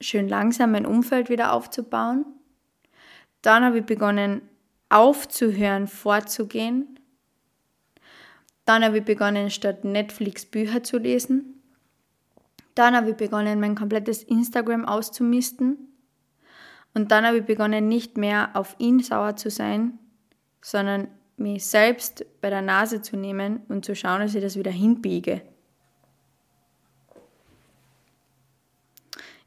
[0.00, 2.26] schön langsam mein Umfeld wieder aufzubauen.
[3.42, 4.42] Dann habe ich begonnen,
[4.88, 6.98] aufzuhören, vorzugehen.
[8.64, 11.55] Dann habe ich begonnen, statt Netflix Bücher zu lesen.
[12.76, 15.78] Dann habe ich begonnen, mein komplettes Instagram auszumisten.
[16.94, 19.98] Und dann habe ich begonnen, nicht mehr auf ihn sauer zu sein,
[20.60, 21.08] sondern
[21.38, 25.42] mich selbst bei der Nase zu nehmen und zu schauen, dass ich das wieder hinbiege.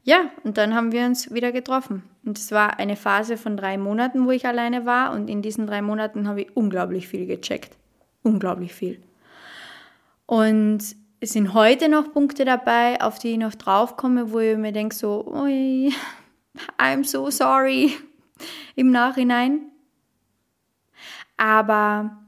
[0.02, 2.02] Ja, und dann haben wir uns wieder getroffen.
[2.24, 5.12] Und es war eine Phase von drei Monaten, wo ich alleine war.
[5.12, 7.76] Und in diesen drei Monaten habe ich unglaublich viel gecheckt.
[8.22, 9.00] Unglaublich viel.
[10.26, 14.72] Und es sind heute noch Punkte dabei, auf die ich noch draufkomme, wo ich mir
[14.72, 15.90] denke so, oi,
[16.78, 17.92] I'm so sorry
[18.74, 19.70] im Nachhinein.
[21.36, 22.18] Aber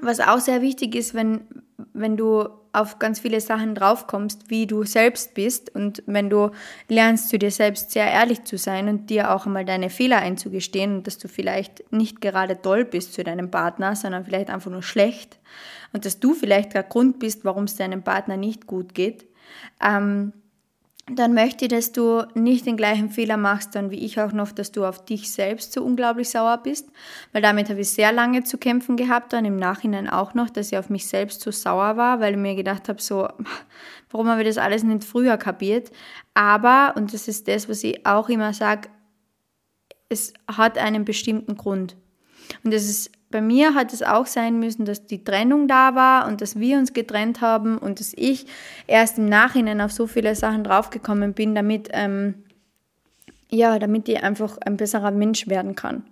[0.00, 1.46] was auch sehr wichtig ist, wenn,
[1.92, 6.50] wenn du auf ganz viele Sachen draufkommst, wie du selbst bist und wenn du
[6.88, 10.96] lernst, zu dir selbst sehr ehrlich zu sein und dir auch einmal deine Fehler einzugestehen
[10.96, 14.82] und dass du vielleicht nicht gerade toll bist zu deinem Partner, sondern vielleicht einfach nur
[14.82, 15.38] schlecht
[15.92, 19.26] und dass du vielleicht der Grund bist, warum es deinem Partner nicht gut geht,
[19.82, 20.32] ähm,
[21.10, 24.52] dann möchte ich, dass du nicht den gleichen Fehler machst, dann wie ich auch noch,
[24.52, 26.88] dass du auf dich selbst so unglaublich sauer bist,
[27.32, 30.72] weil damit habe ich sehr lange zu kämpfen gehabt, dann im Nachhinein auch noch, dass
[30.72, 33.28] ich auf mich selbst so sauer war, weil ich mir gedacht habe, so,
[34.10, 35.90] warum habe ich das alles nicht früher kapiert?
[36.32, 38.88] Aber, und das ist das, was ich auch immer sage,
[40.08, 41.96] es hat einen bestimmten Grund.
[42.62, 46.28] Und das ist bei mir hat es auch sein müssen, dass die Trennung da war
[46.28, 48.46] und dass wir uns getrennt haben und dass ich
[48.86, 52.44] erst im Nachhinein auf so viele Sachen draufgekommen bin, damit, ähm,
[53.50, 56.04] ja, damit ich einfach ein besserer Mensch werden kann.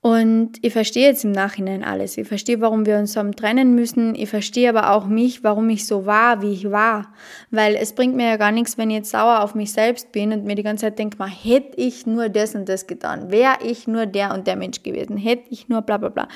[0.00, 2.16] Und ich verstehe jetzt im Nachhinein alles.
[2.18, 4.14] Ich verstehe, warum wir uns haben trennen müssen.
[4.14, 7.12] Ich verstehe aber auch mich, warum ich so war, wie ich war.
[7.50, 10.32] Weil es bringt mir ja gar nichts, wenn ich jetzt sauer auf mich selbst bin
[10.32, 13.88] und mir die ganze Zeit denke, hätte ich nur das und das getan, wäre ich
[13.88, 16.28] nur der und der Mensch gewesen, hätte ich nur bla bla bla.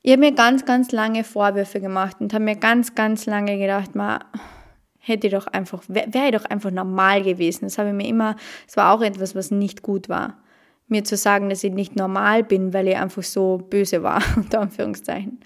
[0.00, 3.94] Ich habe mir ganz, ganz lange Vorwürfe gemacht und habe mir ganz, ganz lange gedacht,
[3.94, 4.20] ma,
[4.98, 7.66] hätte ich doch einfach, wäre wär ich doch einfach normal gewesen.
[7.66, 10.41] Das habe ich mir immer, es war auch etwas, was nicht gut war
[10.92, 14.60] mir zu sagen, dass ich nicht normal bin, weil ich einfach so böse war, unter
[14.60, 15.40] Anführungszeichen.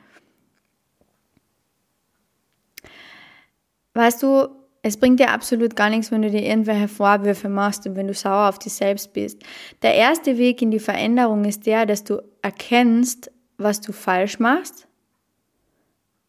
[3.94, 4.48] Weißt du,
[4.82, 8.14] es bringt dir absolut gar nichts, wenn du dir irgendwelche Vorwürfe machst und wenn du
[8.14, 9.42] sauer auf dich selbst bist.
[9.80, 14.86] Der erste Weg in die Veränderung ist der, dass du erkennst, was du falsch machst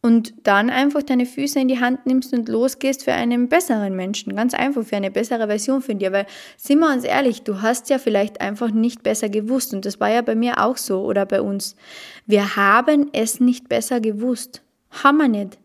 [0.08, 4.34] und dann einfach deine Füße in die Hand nimmst und losgehst für einen besseren Menschen.
[4.34, 6.12] Ganz einfach für eine bessere Version von dir.
[6.12, 6.24] Weil,
[6.56, 9.74] sind wir uns ehrlich, du hast ja vielleicht einfach nicht besser gewusst.
[9.74, 11.76] Und das war ja bei mir auch so oder bei uns.
[12.24, 14.62] Wir haben es nicht besser gewusst.
[14.90, 15.58] Haben wir nicht.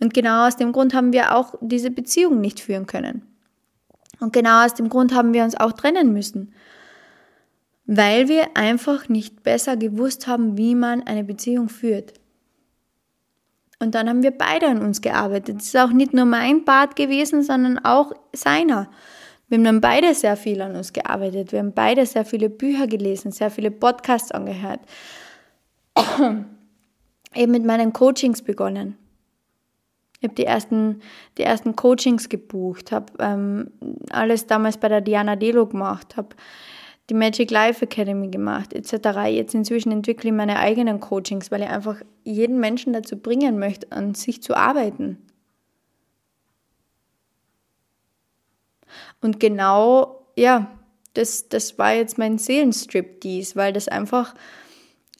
[0.00, 3.22] Und genau aus dem Grund haben wir auch diese Beziehung nicht führen können.
[4.18, 6.52] Und genau aus dem Grund haben wir uns auch trennen müssen.
[7.86, 12.19] Weil wir einfach nicht besser gewusst haben, wie man eine Beziehung führt.
[13.80, 15.60] Und dann haben wir beide an uns gearbeitet.
[15.60, 18.90] Es ist auch nicht nur mein Part gewesen, sondern auch seiner.
[19.48, 21.50] Wir haben dann beide sehr viel an uns gearbeitet.
[21.50, 24.80] Wir haben beide sehr viele Bücher gelesen, sehr viele Podcasts angehört.
[27.34, 28.96] Eben mit meinen Coachings begonnen.
[30.20, 31.00] Ich habe die ersten,
[31.38, 33.70] die ersten Coachings gebucht, habe ähm,
[34.10, 36.36] alles damals bei der Diana Delo gemacht, habe
[37.10, 39.26] die Magic Life Academy gemacht, etc.
[39.26, 43.90] Jetzt inzwischen entwickle ich meine eigenen Coachings, weil ich einfach jeden Menschen dazu bringen möchte,
[43.92, 45.18] an sich zu arbeiten.
[49.20, 50.70] Und genau, ja,
[51.14, 54.34] das, das war jetzt mein Seelenstrip dies, weil das einfach,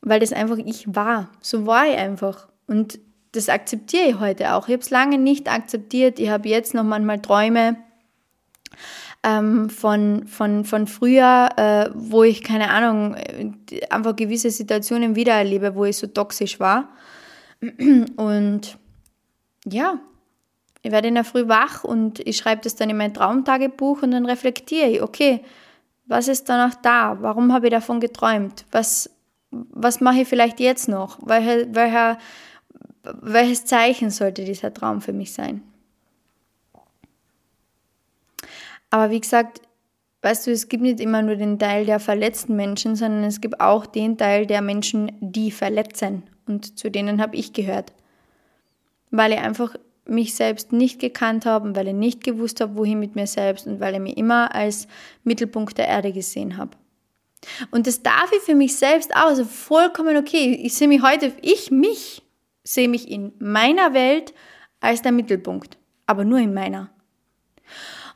[0.03, 1.31] weil das einfach ich war.
[1.40, 2.48] So war ich einfach.
[2.66, 3.00] Und
[3.33, 4.68] das akzeptiere ich heute auch.
[4.68, 6.18] Ich habe es lange nicht akzeptiert.
[6.18, 7.76] Ich habe jetzt noch manchmal Träume,
[9.22, 13.16] ähm, von, von, von früher, äh, wo ich, keine Ahnung,
[13.90, 16.88] einfach gewisse Situationen wiedererlebe, wo ich so toxisch war.
[18.16, 18.78] Und
[19.66, 19.99] ja,
[20.82, 24.12] ich werde in der Früh wach und ich schreibe das dann in mein Traumtagebuch und
[24.12, 25.45] dann reflektiere ich, okay,
[26.07, 27.18] was ist danach da?
[27.20, 28.64] Warum habe ich davon geträumt?
[28.72, 29.11] Was,
[29.51, 31.18] was mache ich vielleicht jetzt noch?
[31.22, 32.18] Welche, welcher,
[33.03, 35.62] welches Zeichen sollte dieser Traum für mich sein?
[38.91, 39.62] Aber wie gesagt,
[40.22, 43.61] weißt du, es gibt nicht immer nur den Teil der verletzten Menschen, sondern es gibt
[43.61, 46.24] auch den Teil der Menschen, die verletzen.
[46.47, 47.93] Und zu denen habe ich gehört.
[49.11, 52.99] Weil ich einfach mich selbst nicht gekannt habe und weil ich nicht gewusst habe, wohin
[52.99, 54.88] mit mir selbst und weil ich mich immer als
[55.24, 56.76] Mittelpunkt der Erde gesehen habe.
[57.70, 60.59] Und das darf ich für mich selbst auch, also vollkommen okay.
[60.62, 62.22] Ich sehe mich heute, ich mich,
[62.64, 64.34] sehe mich in meiner Welt
[64.80, 66.91] als der Mittelpunkt, aber nur in meiner.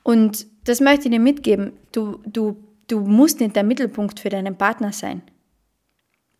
[0.02, 1.72] Und das möchte ich dir mitgeben.
[1.92, 2.56] Du, du,
[2.88, 5.22] du musst nicht der Mittelpunkt für deinen Partner sein.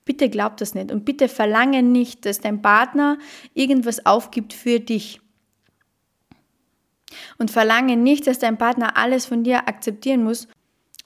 [0.05, 3.19] Bitte glaub das nicht und bitte verlange nicht, dass dein Partner
[3.55, 5.21] irgendwas aufgibt für dich.
[7.39, 10.49] Und verlange nicht, dass dein Partner alles von dir akzeptieren muss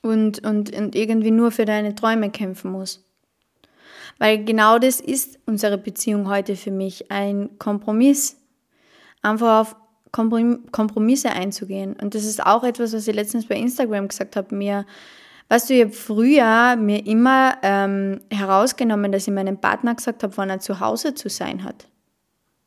[0.03, 3.05] und, und, und irgendwie nur für deine Träume kämpfen muss.
[4.19, 8.37] Weil genau das ist unsere Beziehung heute für mich, ein Kompromiss.
[9.23, 9.77] Einfach auf
[10.13, 11.95] Kompromisse einzugehen.
[11.95, 14.55] Und das ist auch etwas, was ich letztens bei Instagram gesagt habe.
[14.55, 14.87] Mir,
[15.49, 20.37] weißt du, ich habe früher mir immer ähm, herausgenommen, dass ich meinem Partner gesagt habe,
[20.37, 21.89] wann er zu Hause zu sein hat.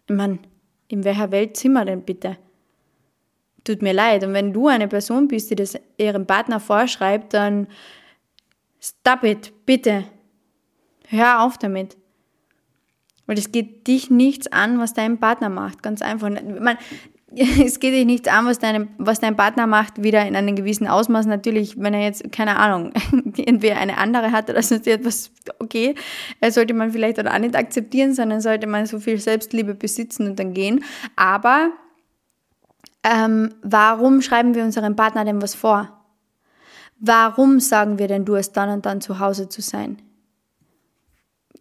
[0.08, 0.40] Ich meine,
[0.88, 2.38] in welcher Welt sind wir denn bitte?
[3.64, 4.24] Tut mir leid.
[4.24, 7.68] Und wenn du eine Person bist, die das ihrem Partner vorschreibt, dann
[8.80, 10.06] stop it, bitte.
[11.08, 11.98] Hör auf damit.
[13.28, 15.84] Weil es geht dich nichts an, was dein Partner macht.
[15.84, 16.30] Ganz einfach.
[16.30, 16.78] Man,
[17.36, 20.88] es geht dich nichts an, was, deine, was dein Partner macht, wieder in einem gewissen
[20.88, 21.26] Ausmaß.
[21.26, 22.92] Natürlich, wenn er jetzt, keine Ahnung,
[23.38, 25.96] entweder eine andere hat oder sonst etwas, okay,
[26.50, 30.54] sollte man vielleicht auch nicht akzeptieren, sondern sollte man so viel Selbstliebe besitzen und dann
[30.54, 30.84] gehen.
[31.16, 31.72] Aber
[33.04, 35.98] ähm, warum schreiben wir unserem Partner denn was vor?
[37.00, 40.02] Warum sagen wir denn, du hast dann und dann zu Hause zu sein?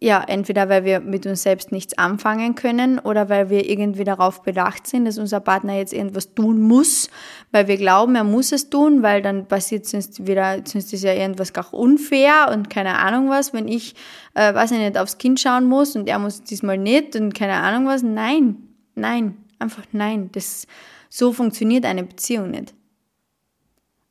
[0.03, 4.41] Ja, entweder weil wir mit uns selbst nichts anfangen können oder weil wir irgendwie darauf
[4.41, 7.11] bedacht sind, dass unser Partner jetzt irgendwas tun muss,
[7.51, 11.13] weil wir glauben, er muss es tun, weil dann passiert sonst wieder, sonst ist ja
[11.13, 13.93] irgendwas gar unfair und keine Ahnung was, wenn ich,
[14.33, 17.53] äh, weiß ich nicht, aufs Kind schauen muss und er muss diesmal nicht und keine
[17.53, 18.01] Ahnung was.
[18.01, 18.55] Nein,
[18.95, 20.29] nein, einfach nein.
[20.31, 20.65] Das,
[21.09, 22.73] so funktioniert eine Beziehung nicht.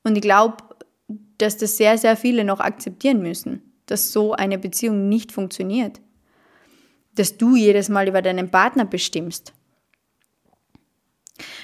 [0.04, 0.58] Und ich glaube,
[1.38, 6.00] dass das sehr, sehr viele noch akzeptieren müssen dass so eine Beziehung nicht funktioniert.
[7.14, 9.52] Dass du jedes Mal über deinen Partner bestimmst.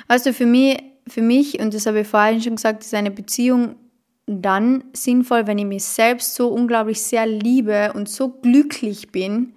[0.09, 3.77] Also für mich, für mich, und das habe ich vorhin schon gesagt, ist eine Beziehung
[4.27, 9.55] dann sinnvoll, wenn ich mich selbst so unglaublich sehr liebe und so glücklich bin.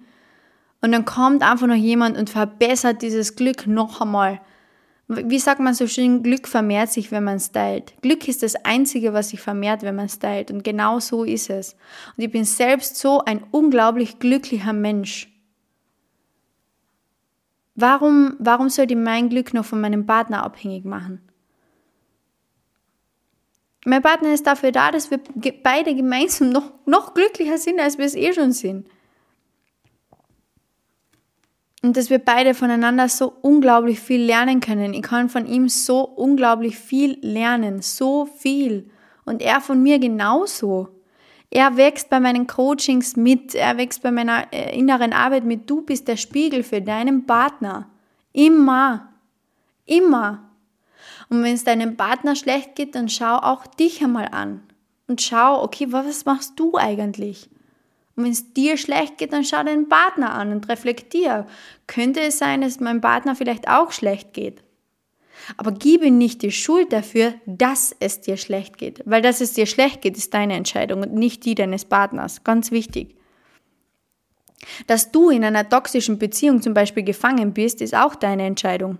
[0.80, 4.40] Und dann kommt einfach noch jemand und verbessert dieses Glück noch einmal
[5.10, 7.94] wie sagt man so schön, Glück vermehrt sich, wenn man stylt.
[8.00, 10.52] Glück ist das Einzige, was sich vermehrt, wenn man stylt.
[10.52, 11.74] Und genau so ist es.
[12.16, 15.28] Und ich bin selbst so ein unglaublich glücklicher Mensch.
[17.74, 21.20] Warum, warum sollte ich mein Glück noch von meinem Partner abhängig machen?
[23.84, 25.18] Mein Partner ist dafür da, dass wir
[25.64, 28.86] beide gemeinsam noch, noch glücklicher sind, als wir es eh schon sind.
[31.82, 34.92] Und dass wir beide voneinander so unglaublich viel lernen können.
[34.92, 38.90] Ich kann von ihm so unglaublich viel lernen, so viel.
[39.24, 40.88] Und er von mir genauso.
[41.50, 45.68] Er wächst bei meinen Coachings mit, er wächst bei meiner äh, inneren Arbeit mit.
[45.68, 47.88] Du bist der Spiegel für deinen Partner.
[48.32, 49.08] Immer.
[49.86, 50.50] Immer.
[51.28, 54.62] Und wenn es deinem Partner schlecht geht, dann schau auch dich einmal an.
[55.08, 57.48] Und schau, okay, was machst du eigentlich?
[58.16, 61.46] Und wenn es dir schlecht geht, dann schau deinen Partner an und reflektier.
[61.86, 64.62] Könnte es sein, dass meinem Partner vielleicht auch schlecht geht?
[65.56, 69.02] Aber gib ihm nicht die Schuld dafür, dass es dir schlecht geht.
[69.06, 72.44] Weil dass es dir schlecht geht, ist deine Entscheidung und nicht die deines Partners.
[72.44, 73.16] Ganz wichtig.
[74.86, 78.98] Dass du in einer toxischen Beziehung zum Beispiel gefangen bist, ist auch deine Entscheidung.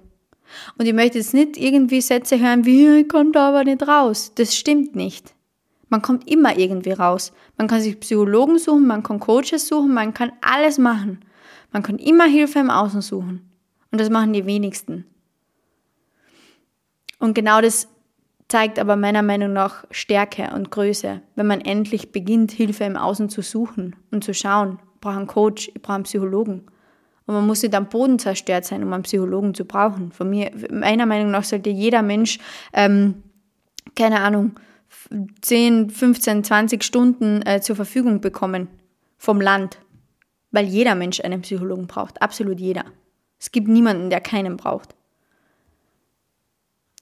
[0.78, 4.32] Und ich möchte jetzt nicht irgendwie Sätze hören wie, ich komme da aber nicht raus.
[4.34, 5.34] Das stimmt nicht.
[5.90, 7.32] Man kommt immer irgendwie raus.
[7.58, 11.20] Man kann sich Psychologen suchen, man kann Coaches suchen, man kann alles machen.
[11.72, 13.50] Man kann immer Hilfe im Außen suchen.
[13.90, 15.04] Und das machen die wenigsten.
[17.18, 17.88] Und genau das
[18.48, 23.28] zeigt aber meiner Meinung nach Stärke und Größe, wenn man endlich beginnt, Hilfe im Außen
[23.28, 26.66] zu suchen und zu schauen, ich brauche einen Coach, ich brauche einen Psychologen.
[27.26, 30.10] Und man muss nicht am Boden zerstört sein, um einen Psychologen zu brauchen.
[30.12, 32.38] Von mir, meiner Meinung nach sollte jeder Mensch,
[32.72, 33.22] ähm,
[33.94, 34.56] keine Ahnung,
[35.40, 38.68] 10, 15, 20 Stunden äh, zur Verfügung bekommen
[39.18, 39.78] vom Land,
[40.50, 42.84] weil jeder Mensch einen Psychologen braucht, absolut jeder.
[43.38, 44.94] Es gibt niemanden, der keinen braucht.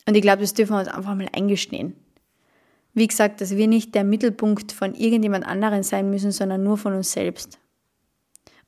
[0.07, 1.95] Und ich glaube, das dürfen wir uns einfach mal eingestehen.
[2.95, 6.95] Wie gesagt, dass wir nicht der Mittelpunkt von irgendjemand anderen sein müssen, sondern nur von
[6.95, 7.59] uns selbst.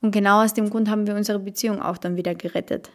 [0.00, 2.90] Und genau aus dem Grund haben wir unsere Beziehung auch dann wieder gerettet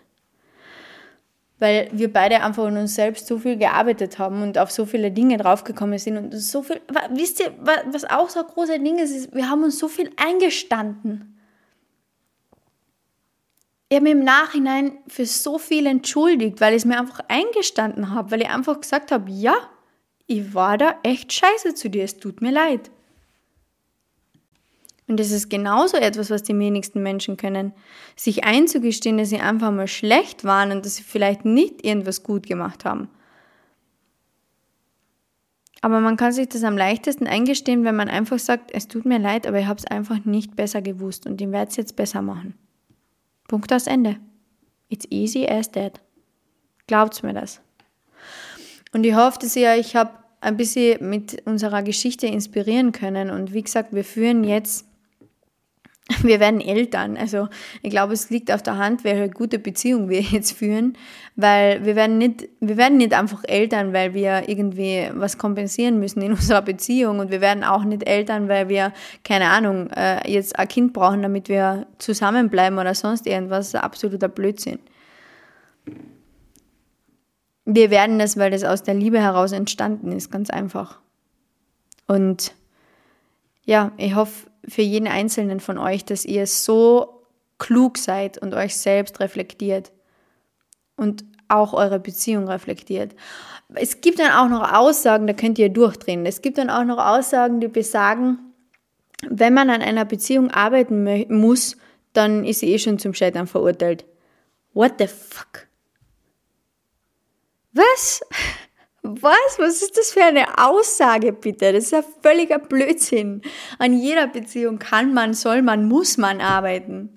[1.60, 5.12] weil wir beide einfach an uns selbst so viel gearbeitet haben und auf so viele
[5.12, 6.82] Dinge draufgekommen sind und so viel,
[7.12, 10.12] wisst ihr, was auch so ein großer Ding ist, ist, wir haben uns so viel
[10.18, 11.40] eingestanden.
[13.88, 18.12] Ich habe mich im Nachhinein für so viel entschuldigt, weil ich es mir einfach eingestanden
[18.12, 19.56] habe, weil ich einfach gesagt habe, ja,
[20.28, 22.90] ich war da echt scheiße zu dir, es tut mir leid.
[25.08, 27.74] Und das ist genauso etwas, was die wenigsten Menschen können.
[28.16, 32.48] Sich einzugestehen, dass sie einfach mal schlecht waren und dass sie vielleicht nicht irgendwas gut
[32.48, 33.10] gemacht haben.
[35.82, 39.20] Aber man kann sich das am leichtesten eingestehen, wenn man einfach sagt, es tut mir
[39.20, 42.24] leid, aber ich habe es einfach nicht besser gewusst und ich werde es jetzt besser
[42.24, 42.56] machen.
[43.48, 44.18] Punkt aus Ende.
[44.90, 46.02] It's easy as that.
[46.88, 47.62] Glaubt's mir das.
[48.94, 53.30] Und ich hoffe, dass ihr euch hab ein bisschen mit unserer Geschichte inspirieren können.
[53.30, 54.86] Und wie gesagt, wir führen jetzt
[56.22, 57.18] wir werden Eltern.
[57.18, 57.48] Also
[57.82, 60.98] ich glaube, es liegt auf der Hand, welche gute Beziehung wir jetzt führen,
[61.36, 66.22] weil wir werden nicht, wir werden nicht einfach Eltern, weil wir irgendwie was kompensieren müssen
[66.22, 68.94] in unserer Beziehung und wir werden auch nicht Eltern, weil wir,
[69.24, 73.74] keine Ahnung, äh, jetzt ein Kind brauchen, damit wir zusammenbleiben oder sonst irgendwas.
[73.74, 74.80] Absoluter Blödsinn.
[77.68, 81.00] Wir werden das, weil das aus der Liebe heraus entstanden ist, ganz einfach.
[82.06, 82.54] Und
[83.64, 87.24] ja, ich hoffe, für jeden einzelnen von euch, dass ihr so
[87.58, 89.92] klug seid und euch selbst reflektiert
[90.98, 93.16] und auch eure Beziehung reflektiert.
[93.74, 96.26] Es gibt dann auch noch Aussagen, da könnt ihr durchdrehen.
[96.26, 98.40] Es gibt dann auch noch Aussagen, die besagen,
[99.28, 101.04] wenn man an einer Beziehung arbeiten
[101.34, 101.78] muss,
[102.14, 104.06] dann ist sie eh schon zum Scheitern verurteilt.
[104.74, 105.68] What the fuck?
[107.74, 108.22] Was?
[109.22, 109.58] Was?
[109.58, 111.74] Was ist das für eine Aussage bitte?
[111.74, 113.42] Das ist ja völliger Blödsinn.
[113.80, 117.16] An jeder Beziehung kann man, soll man, muss man arbeiten.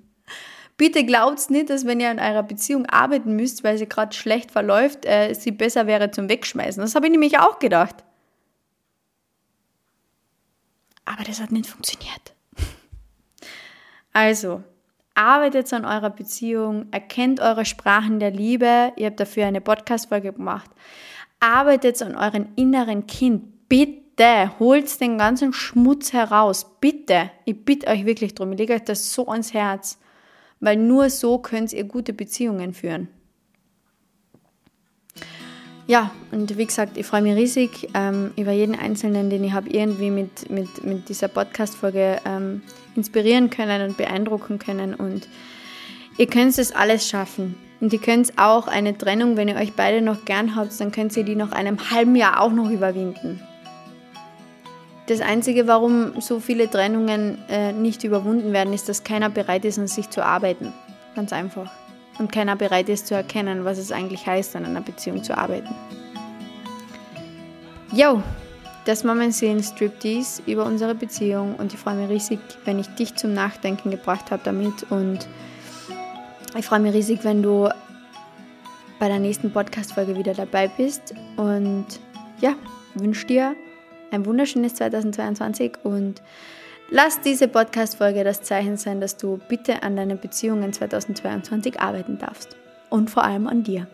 [0.77, 4.51] Bitte glaubt's nicht, dass wenn ihr an eurer Beziehung arbeiten müsst, weil sie gerade schlecht
[4.51, 6.81] verläuft, äh, sie besser wäre zum Wegschmeißen.
[6.81, 8.05] Das habe ich nämlich auch gedacht.
[11.03, 12.33] Aber das hat nicht funktioniert.
[14.13, 14.63] Also,
[15.15, 18.93] arbeitet an eurer Beziehung, erkennt eure Sprachen der Liebe.
[18.95, 20.71] Ihr habt dafür eine Podcast-Folge gemacht.
[21.39, 23.69] Arbeitet an euren inneren Kind.
[23.69, 26.65] Bitte holt den ganzen Schmutz heraus.
[26.81, 27.31] Bitte.
[27.45, 28.51] Ich bitte euch wirklich drum.
[28.51, 29.99] Ich lege euch das so ans Herz.
[30.59, 33.07] Weil nur so könnt ihr gute Beziehungen führen.
[35.87, 39.69] Ja, und wie gesagt, ich freue mich riesig ähm, über jeden Einzelnen, den ich habe
[39.69, 42.61] irgendwie mit, mit, mit dieser Podcast-Folge ähm,
[42.95, 44.93] inspirieren können und beeindrucken können.
[44.93, 45.27] Und
[46.17, 47.55] ihr könnt es alles schaffen.
[47.81, 51.15] Und ihr könnt auch eine Trennung, wenn ihr euch beide noch gern habt, dann könnt
[51.15, 53.41] ihr die nach einem halben Jahr auch noch überwinden.
[55.07, 59.79] Das Einzige, warum so viele Trennungen äh, nicht überwunden werden, ist, dass keiner bereit ist,
[59.79, 60.73] an sich zu arbeiten.
[61.15, 61.71] Ganz einfach.
[62.19, 65.73] Und keiner bereit ist zu erkennen, was es eigentlich heißt, an einer Beziehung zu arbeiten.
[67.91, 68.21] Yo,
[68.85, 73.15] das war mein Seelenstriptease über unsere Beziehung und ich freue mich riesig, wenn ich dich
[73.15, 75.27] zum Nachdenken gebracht habe damit und
[76.57, 77.69] ich freue mich riesig, wenn du
[78.99, 81.13] bei der nächsten Podcast-Folge wieder dabei bist.
[81.37, 81.85] Und
[82.41, 82.55] ja,
[82.95, 83.55] wünsche dir
[84.11, 86.21] ein wunderschönes 2022 und
[86.89, 92.55] lass diese Podcast-Folge das Zeichen sein, dass du bitte an deinen Beziehungen 2022 arbeiten darfst.
[92.89, 93.87] Und vor allem an dir.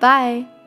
[0.00, 0.57] Bye!